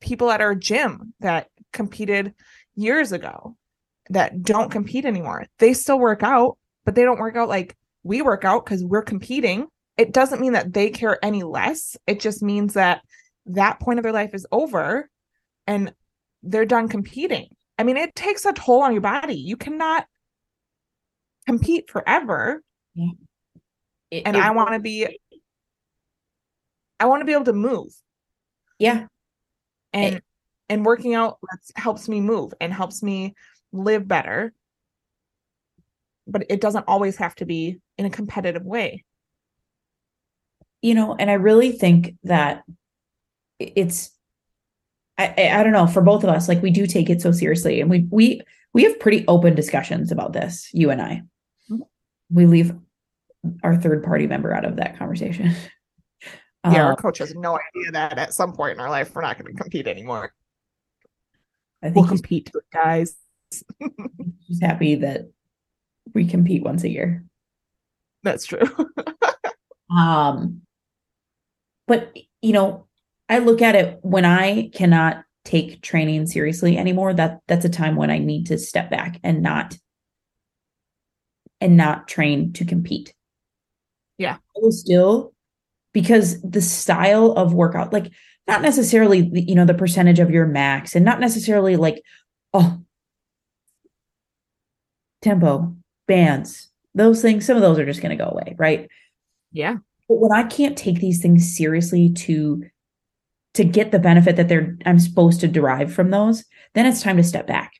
people 0.00 0.30
at 0.30 0.40
our 0.40 0.54
gym 0.54 1.14
that 1.20 1.48
competed 1.72 2.34
years 2.74 3.12
ago 3.12 3.56
that 4.10 4.42
don't 4.42 4.70
compete 4.70 5.04
anymore. 5.04 5.46
They 5.58 5.72
still 5.74 5.98
work 5.98 6.22
out, 6.22 6.58
but 6.84 6.94
they 6.94 7.02
don't 7.02 7.20
work 7.20 7.36
out 7.36 7.48
like 7.48 7.76
we 8.02 8.22
work 8.22 8.44
out 8.44 8.64
because 8.64 8.82
we're 8.84 9.02
competing 9.02 9.66
it 10.00 10.14
doesn't 10.14 10.40
mean 10.40 10.54
that 10.54 10.72
they 10.72 10.88
care 10.88 11.22
any 11.22 11.42
less. 11.42 11.94
It 12.06 12.20
just 12.20 12.42
means 12.42 12.72
that 12.72 13.02
that 13.44 13.80
point 13.80 13.98
of 13.98 14.02
their 14.02 14.14
life 14.14 14.32
is 14.32 14.46
over 14.50 15.10
and 15.66 15.92
they're 16.42 16.64
done 16.64 16.88
competing. 16.88 17.48
I 17.78 17.82
mean, 17.82 17.98
it 17.98 18.14
takes 18.14 18.46
a 18.46 18.54
toll 18.54 18.82
on 18.82 18.92
your 18.92 19.02
body. 19.02 19.34
You 19.34 19.58
cannot 19.58 20.06
compete 21.46 21.90
forever. 21.90 22.62
Yeah. 22.94 23.10
It, 24.10 24.22
and 24.24 24.36
it, 24.38 24.42
I 24.42 24.52
want 24.52 24.72
to 24.72 24.80
be 24.80 25.18
I 26.98 27.04
want 27.04 27.20
to 27.20 27.26
be 27.26 27.34
able 27.34 27.44
to 27.44 27.52
move. 27.52 27.92
Yeah. 28.78 29.06
And 29.92 30.16
it, 30.16 30.24
and 30.68 30.84
working 30.84 31.14
out 31.14 31.38
helps 31.74 32.08
me 32.08 32.20
move 32.20 32.52
and 32.60 32.72
helps 32.72 33.02
me 33.02 33.34
live 33.72 34.06
better. 34.06 34.52
But 36.26 36.46
it 36.48 36.60
doesn't 36.60 36.86
always 36.86 37.16
have 37.16 37.34
to 37.36 37.44
be 37.44 37.80
in 37.98 38.06
a 38.06 38.10
competitive 38.10 38.64
way 38.64 39.04
you 40.82 40.94
know, 40.94 41.14
and 41.18 41.30
I 41.30 41.34
really 41.34 41.72
think 41.72 42.14
that 42.24 42.64
it's 43.58 44.10
I, 45.18 45.50
I 45.52 45.62
don't 45.62 45.72
know 45.72 45.86
for 45.86 46.00
both 46.00 46.24
of 46.24 46.30
us 46.30 46.48
like 46.48 46.62
we 46.62 46.70
do 46.70 46.86
take 46.86 47.10
it 47.10 47.20
so 47.20 47.30
seriously 47.30 47.80
and 47.80 47.90
we 47.90 48.06
we 48.10 48.40
we 48.72 48.84
have 48.84 48.98
pretty 48.98 49.24
open 49.28 49.54
discussions 49.54 50.10
about 50.10 50.32
this 50.32 50.70
you 50.72 50.90
and 50.90 51.02
i 51.02 51.22
mm-hmm. 51.70 51.82
we 52.30 52.46
leave 52.46 52.72
our 53.62 53.76
third 53.76 54.02
party 54.02 54.26
member 54.26 54.54
out 54.54 54.64
of 54.64 54.76
that 54.76 54.98
conversation 54.98 55.54
yeah 56.64 56.82
um, 56.82 56.86
our 56.86 56.96
coach 56.96 57.18
has 57.18 57.34
no 57.34 57.58
idea 57.58 57.92
that 57.92 58.18
at 58.18 58.34
some 58.34 58.52
point 58.52 58.72
in 58.72 58.80
our 58.80 58.90
life 58.90 59.14
we're 59.14 59.22
not 59.22 59.38
going 59.38 59.54
to 59.54 59.60
compete 59.60 59.86
anymore 59.86 60.32
i 61.82 61.86
think 61.86 61.96
we'll 61.96 62.06
compete 62.06 62.50
guys 62.72 63.16
He's 64.46 64.60
happy 64.60 64.96
that 64.96 65.22
we 66.14 66.26
compete 66.26 66.62
once 66.62 66.84
a 66.84 66.88
year 66.88 67.24
that's 68.22 68.46
true 68.46 68.62
um 69.90 70.62
but, 71.90 72.16
you 72.40 72.52
know, 72.52 72.86
I 73.28 73.38
look 73.38 73.60
at 73.60 73.74
it 73.74 73.98
when 74.02 74.24
I 74.24 74.70
cannot 74.72 75.24
take 75.44 75.82
training 75.82 76.28
seriously 76.28 76.78
anymore, 76.78 77.12
that 77.14 77.40
that's 77.48 77.64
a 77.64 77.68
time 77.68 77.96
when 77.96 78.12
I 78.12 78.18
need 78.18 78.46
to 78.46 78.58
step 78.58 78.90
back 78.90 79.18
and 79.24 79.42
not 79.42 79.76
and 81.60 81.76
not 81.76 82.06
train 82.06 82.52
to 82.52 82.64
compete. 82.64 83.12
Yeah. 84.18 84.34
I 84.34 84.60
will 84.62 84.70
still 84.70 85.32
because 85.92 86.40
the 86.42 86.62
style 86.62 87.32
of 87.32 87.54
workout, 87.54 87.92
like 87.92 88.10
not 88.46 88.62
necessarily 88.62 89.22
the, 89.22 89.42
you 89.42 89.54
know, 89.54 89.64
the 89.64 89.74
percentage 89.74 90.18
of 90.18 90.30
your 90.30 90.46
max 90.46 90.94
and 90.94 91.04
not 91.04 91.20
necessarily 91.20 91.76
like, 91.76 92.02
oh, 92.52 92.80
tempo, 95.22 95.76
bands, 96.06 96.68
those 96.94 97.22
things, 97.22 97.46
some 97.46 97.56
of 97.56 97.62
those 97.62 97.78
are 97.78 97.86
just 97.86 98.02
going 98.02 98.16
to 98.16 98.22
go 98.22 98.30
away, 98.30 98.54
right? 98.58 98.88
Yeah. 99.52 99.76
But 100.08 100.16
when 100.16 100.32
I 100.32 100.44
can't 100.44 100.76
take 100.76 101.00
these 101.00 101.22
things 101.22 101.56
seriously 101.56 102.10
to 102.10 102.64
to 103.54 103.64
get 103.64 103.90
the 103.90 103.98
benefit 103.98 104.36
that 104.36 104.48
they're 104.48 104.76
I'm 104.86 104.98
supposed 104.98 105.40
to 105.40 105.48
derive 105.48 105.92
from 105.92 106.10
those, 106.10 106.44
then 106.74 106.86
it's 106.86 107.02
time 107.02 107.16
to 107.16 107.22
step 107.22 107.46
back. 107.46 107.72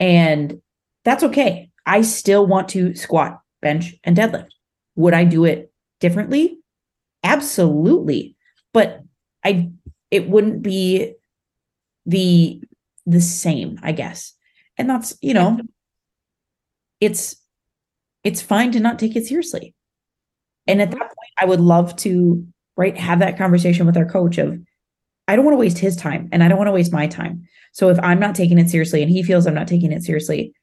And 0.00 0.60
that's 1.04 1.22
okay. 1.24 1.70
I 1.86 2.02
still 2.02 2.46
want 2.46 2.68
to 2.70 2.94
squat, 2.94 3.40
bench, 3.60 3.94
and 4.04 4.16
deadlift. 4.16 4.50
Would 4.96 5.14
I 5.14 5.24
do 5.24 5.44
it 5.44 5.72
differently? 6.00 6.58
Absolutely. 7.22 8.36
But 8.72 9.02
I 9.44 9.70
it 10.10 10.28
wouldn't 10.28 10.62
be 10.62 11.14
the 12.06 12.62
the 13.06 13.20
same, 13.20 13.78
I 13.82 13.92
guess. 13.92 14.32
And 14.78 14.88
that's, 14.88 15.14
you 15.20 15.34
know, 15.34 15.58
it's 17.00 17.36
it's 18.24 18.40
fine 18.40 18.72
to 18.72 18.80
not 18.80 18.98
take 18.98 19.16
it 19.16 19.26
seriously. 19.26 19.74
And 20.66 20.80
at 20.80 20.90
that 20.90 21.00
point, 21.00 21.32
I 21.40 21.44
would 21.44 21.60
love 21.60 21.96
to, 21.96 22.46
right, 22.76 22.96
have 22.96 23.18
that 23.18 23.36
conversation 23.36 23.84
with 23.84 23.96
our 23.96 24.04
coach 24.04 24.38
of, 24.38 24.56
I 25.26 25.34
don't 25.34 25.44
want 25.44 25.54
to 25.54 25.58
waste 25.58 25.78
his 25.78 25.96
time 25.96 26.28
and 26.30 26.42
I 26.44 26.48
don't 26.48 26.58
want 26.58 26.68
to 26.68 26.72
waste 26.72 26.92
my 26.92 27.08
time. 27.08 27.48
So 27.72 27.88
if 27.88 27.98
I'm 28.00 28.20
not 28.20 28.36
taking 28.36 28.58
it 28.58 28.70
seriously 28.70 29.02
and 29.02 29.10
he 29.10 29.24
feels 29.24 29.46
I'm 29.46 29.54
not 29.54 29.66
taking 29.66 29.90
it 29.90 30.04
seriously, 30.04 30.54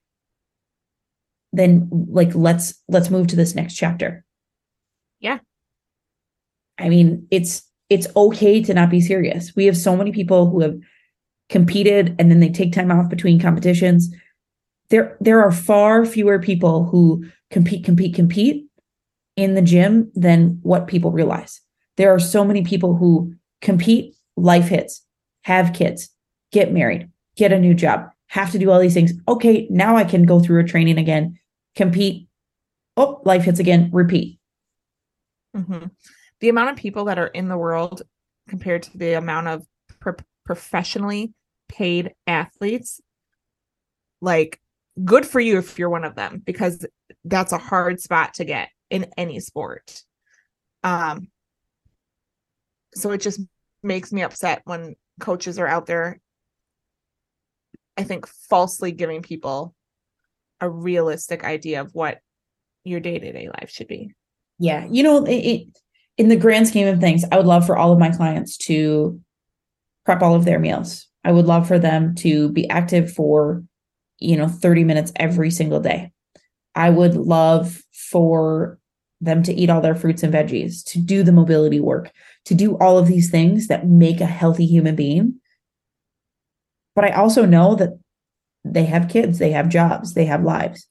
then 1.51 1.89
like 1.91 2.33
let's 2.35 2.75
let's 2.87 3.09
move 3.09 3.27
to 3.27 3.35
this 3.35 3.55
next 3.55 3.73
chapter. 3.73 4.23
Yeah. 5.19 5.39
I 6.79 6.89
mean, 6.89 7.27
it's 7.31 7.63
it's 7.89 8.07
okay 8.15 8.61
to 8.63 8.73
not 8.73 8.89
be 8.89 9.01
serious. 9.01 9.55
We 9.55 9.65
have 9.65 9.77
so 9.77 9.95
many 9.95 10.11
people 10.11 10.49
who 10.49 10.61
have 10.61 10.77
competed 11.49 12.15
and 12.19 12.29
then 12.29 12.39
they 12.39 12.49
take 12.49 12.71
time 12.71 12.91
off 12.91 13.09
between 13.09 13.39
competitions. 13.39 14.13
There 14.89 15.17
there 15.19 15.41
are 15.41 15.51
far 15.51 16.05
fewer 16.05 16.39
people 16.39 16.85
who 16.85 17.25
compete 17.51 17.83
compete 17.83 18.15
compete 18.15 18.65
in 19.35 19.55
the 19.55 19.61
gym 19.61 20.11
than 20.15 20.59
what 20.61 20.87
people 20.87 21.11
realize. 21.11 21.61
There 21.97 22.13
are 22.13 22.19
so 22.19 22.43
many 22.45 22.63
people 22.63 22.95
who 22.95 23.33
compete, 23.61 24.15
life 24.37 24.67
hits, 24.69 25.05
have 25.43 25.73
kids, 25.73 26.09
get 26.51 26.71
married, 26.71 27.09
get 27.35 27.51
a 27.51 27.59
new 27.59 27.73
job, 27.73 28.09
have 28.27 28.51
to 28.51 28.59
do 28.59 28.71
all 28.71 28.79
these 28.79 28.93
things. 28.93 29.13
Okay, 29.27 29.67
now 29.69 29.97
I 29.97 30.03
can 30.03 30.23
go 30.23 30.39
through 30.39 30.61
a 30.61 30.67
training 30.67 30.97
again, 30.97 31.37
compete. 31.75 32.27
Oh, 32.95 33.21
life 33.25 33.43
hits 33.43 33.59
again, 33.59 33.89
repeat. 33.91 34.39
Mm-hmm. 35.55 35.87
The 36.41 36.49
amount 36.49 36.71
of 36.71 36.75
people 36.77 37.05
that 37.05 37.19
are 37.19 37.27
in 37.27 37.47
the 37.47 37.57
world 37.57 38.01
compared 38.47 38.83
to 38.83 38.97
the 38.97 39.13
amount 39.13 39.47
of 39.47 39.65
pro- 39.99 40.15
professionally 40.45 41.33
paid 41.67 42.13
athletes, 42.25 43.01
like, 44.21 44.59
good 45.03 45.25
for 45.25 45.39
you 45.39 45.57
if 45.57 45.77
you're 45.77 45.89
one 45.89 46.05
of 46.05 46.15
them, 46.15 46.41
because 46.45 46.85
that's 47.23 47.51
a 47.51 47.57
hard 47.57 48.01
spot 48.01 48.35
to 48.35 48.45
get 48.45 48.69
in 48.89 49.05
any 49.17 49.39
sport. 49.39 50.01
Um, 50.83 51.27
so 52.95 53.11
it 53.11 53.21
just 53.21 53.41
makes 53.83 54.11
me 54.11 54.23
upset 54.23 54.61
when 54.65 54.95
coaches 55.19 55.59
are 55.59 55.67
out 55.67 55.85
there 55.85 56.19
I 57.99 58.03
think 58.03 58.27
falsely 58.27 58.93
giving 58.93 59.21
people 59.21 59.75
a 60.61 60.69
realistic 60.69 61.43
idea 61.43 61.81
of 61.81 61.93
what 61.93 62.19
your 62.85 63.01
day-to-day 63.01 63.49
life 63.49 63.69
should 63.69 63.89
be. 63.89 64.13
Yeah, 64.57 64.87
you 64.89 65.03
know, 65.03 65.25
it, 65.25 65.33
it 65.33 65.67
in 66.19 66.27
the 66.27 66.35
grand 66.35 66.67
scheme 66.67 66.87
of 66.87 66.99
things, 66.99 67.23
I 67.31 67.37
would 67.37 67.45
love 67.45 67.65
for 67.65 67.77
all 67.77 67.93
of 67.93 67.97
my 67.97 68.09
clients 68.09 68.57
to 68.57 69.19
prep 70.05 70.21
all 70.21 70.35
of 70.35 70.43
their 70.43 70.59
meals. 70.59 71.07
I 71.23 71.31
would 71.31 71.45
love 71.45 71.65
for 71.65 71.79
them 71.79 72.13
to 72.15 72.49
be 72.49 72.69
active 72.69 73.11
for, 73.11 73.63
you 74.19 74.35
know, 74.35 74.49
30 74.49 74.83
minutes 74.83 75.13
every 75.15 75.49
single 75.49 75.79
day. 75.79 76.11
I 76.75 76.89
would 76.89 77.15
love 77.15 77.81
for 77.93 78.77
them 79.21 79.43
to 79.43 79.53
eat 79.53 79.69
all 79.69 79.79
their 79.79 79.95
fruits 79.95 80.21
and 80.21 80.33
veggies, 80.33 80.83
to 80.87 80.99
do 80.99 81.23
the 81.23 81.31
mobility 81.31 81.79
work, 81.79 82.11
to 82.45 82.53
do 82.53 82.77
all 82.79 82.97
of 82.97 83.07
these 83.07 83.31
things 83.31 83.67
that 83.67 83.87
make 83.87 84.19
a 84.19 84.25
healthy 84.25 84.65
human 84.65 84.95
being. 84.95 85.39
But 86.95 87.05
I 87.05 87.11
also 87.11 87.45
know 87.45 87.75
that 87.75 87.97
they 88.65 88.85
have 88.85 89.07
kids, 89.07 89.39
they 89.39 89.51
have 89.51 89.69
jobs, 89.69 90.15
they 90.15 90.25
have 90.25 90.43
lives. 90.43 90.85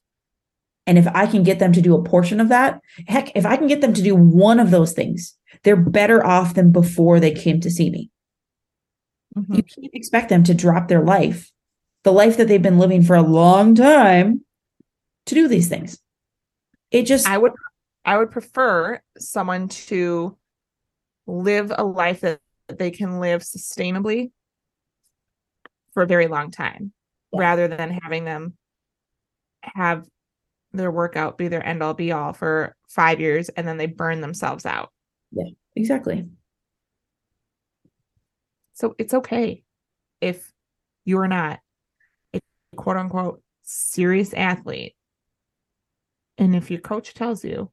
And 0.89 0.97
if 0.97 1.07
I 1.13 1.27
can 1.27 1.43
get 1.43 1.59
them 1.59 1.71
to 1.73 1.81
do 1.83 1.93
a 1.93 2.03
portion 2.03 2.41
of 2.41 2.49
that, 2.49 2.81
heck, 3.07 3.31
if 3.35 3.45
I 3.45 3.57
can 3.57 3.67
get 3.67 3.79
them 3.79 3.93
to 3.93 4.01
do 4.01 4.15
one 4.15 4.59
of 4.59 4.71
those 4.71 4.91
things, 4.91 5.37
they're 5.61 5.75
better 5.75 6.25
off 6.25 6.55
than 6.55 6.71
before 6.71 7.19
they 7.19 7.29
came 7.29 7.59
to 7.59 7.69
see 7.69 7.91
me. 7.91 8.09
Mm-hmm. 9.37 9.53
You 9.53 9.61
can't 9.61 9.93
expect 9.93 10.29
them 10.29 10.43
to 10.45 10.55
drop 10.55 10.87
their 10.87 11.03
life, 11.03 11.51
the 12.03 12.11
life 12.11 12.37
that 12.37 12.47
they've 12.47 12.59
been 12.59 12.79
living 12.79 13.03
for 13.03 13.15
a 13.15 13.21
long 13.21 13.75
time, 13.75 14.43
to 15.27 15.35
do 15.35 15.47
these 15.47 15.69
things. 15.69 15.99
It 16.89 17.03
just 17.03 17.29
I 17.29 17.37
would 17.37 17.51
I 18.03 18.17
would 18.17 18.31
prefer 18.31 18.99
someone 19.19 19.67
to 19.67 20.35
live 21.27 21.71
a 21.77 21.83
life 21.83 22.21
that 22.21 22.39
they 22.67 22.89
can 22.89 23.19
live 23.19 23.41
sustainably 23.41 24.31
for 25.93 26.01
a 26.01 26.07
very 26.07 26.25
long 26.25 26.49
time 26.49 26.93
yeah. 27.31 27.41
rather 27.41 27.67
than 27.67 27.91
having 27.91 28.25
them 28.25 28.57
have 29.61 30.07
their 30.71 30.91
workout 30.91 31.37
be 31.37 31.47
their 31.47 31.65
end 31.65 31.81
all 31.81 31.93
be 31.93 32.11
all 32.11 32.33
for 32.33 32.75
five 32.87 33.19
years 33.19 33.49
and 33.49 33.67
then 33.67 33.77
they 33.77 33.87
burn 33.87 34.21
themselves 34.21 34.65
out. 34.65 34.91
Yeah, 35.31 35.49
exactly. 35.75 36.27
So 38.73 38.95
it's 38.97 39.13
okay 39.13 39.63
if 40.21 40.51
you're 41.05 41.27
not 41.27 41.59
a 42.33 42.39
quote 42.75 42.97
unquote 42.97 43.41
serious 43.63 44.33
athlete. 44.33 44.95
And 46.37 46.55
if 46.55 46.71
your 46.71 46.79
coach 46.79 47.13
tells 47.13 47.43
you 47.43 47.71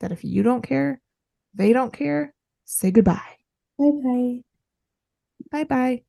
that 0.00 0.12
if 0.12 0.24
you 0.24 0.42
don't 0.42 0.62
care, 0.62 1.00
they 1.54 1.72
don't 1.72 1.92
care, 1.92 2.32
say 2.64 2.90
goodbye. 2.90 3.36
Bye 3.78 3.90
bye. 4.02 4.40
Bye 5.50 5.64
bye. 5.64 6.02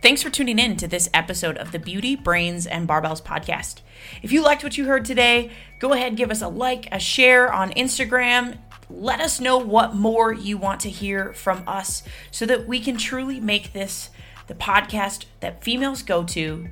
Thanks 0.00 0.22
for 0.22 0.30
tuning 0.30 0.60
in 0.60 0.76
to 0.76 0.86
this 0.86 1.10
episode 1.12 1.56
of 1.58 1.72
the 1.72 1.78
Beauty, 1.80 2.14
Brains, 2.14 2.68
and 2.68 2.88
Barbells 2.88 3.20
podcast. 3.20 3.80
If 4.22 4.30
you 4.30 4.44
liked 4.44 4.62
what 4.62 4.78
you 4.78 4.84
heard 4.84 5.04
today, 5.04 5.50
go 5.80 5.92
ahead 5.92 6.16
give 6.16 6.30
us 6.30 6.40
a 6.40 6.46
like, 6.46 6.86
a 6.92 7.00
share 7.00 7.52
on 7.52 7.72
Instagram. 7.72 8.58
Let 8.88 9.20
us 9.20 9.40
know 9.40 9.58
what 9.58 9.96
more 9.96 10.32
you 10.32 10.56
want 10.56 10.80
to 10.82 10.88
hear 10.88 11.32
from 11.32 11.64
us 11.66 12.04
so 12.30 12.46
that 12.46 12.68
we 12.68 12.78
can 12.78 12.96
truly 12.96 13.40
make 13.40 13.72
this 13.72 14.10
the 14.46 14.54
podcast 14.54 15.24
that 15.40 15.64
females 15.64 16.04
go 16.04 16.22
to 16.22 16.68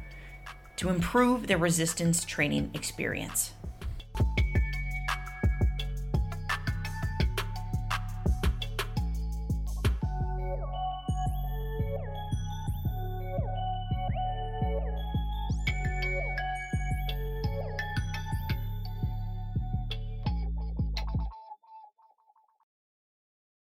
to 0.76 0.88
improve 0.88 1.48
their 1.48 1.58
resistance 1.58 2.24
training 2.24 2.70
experience. 2.74 3.54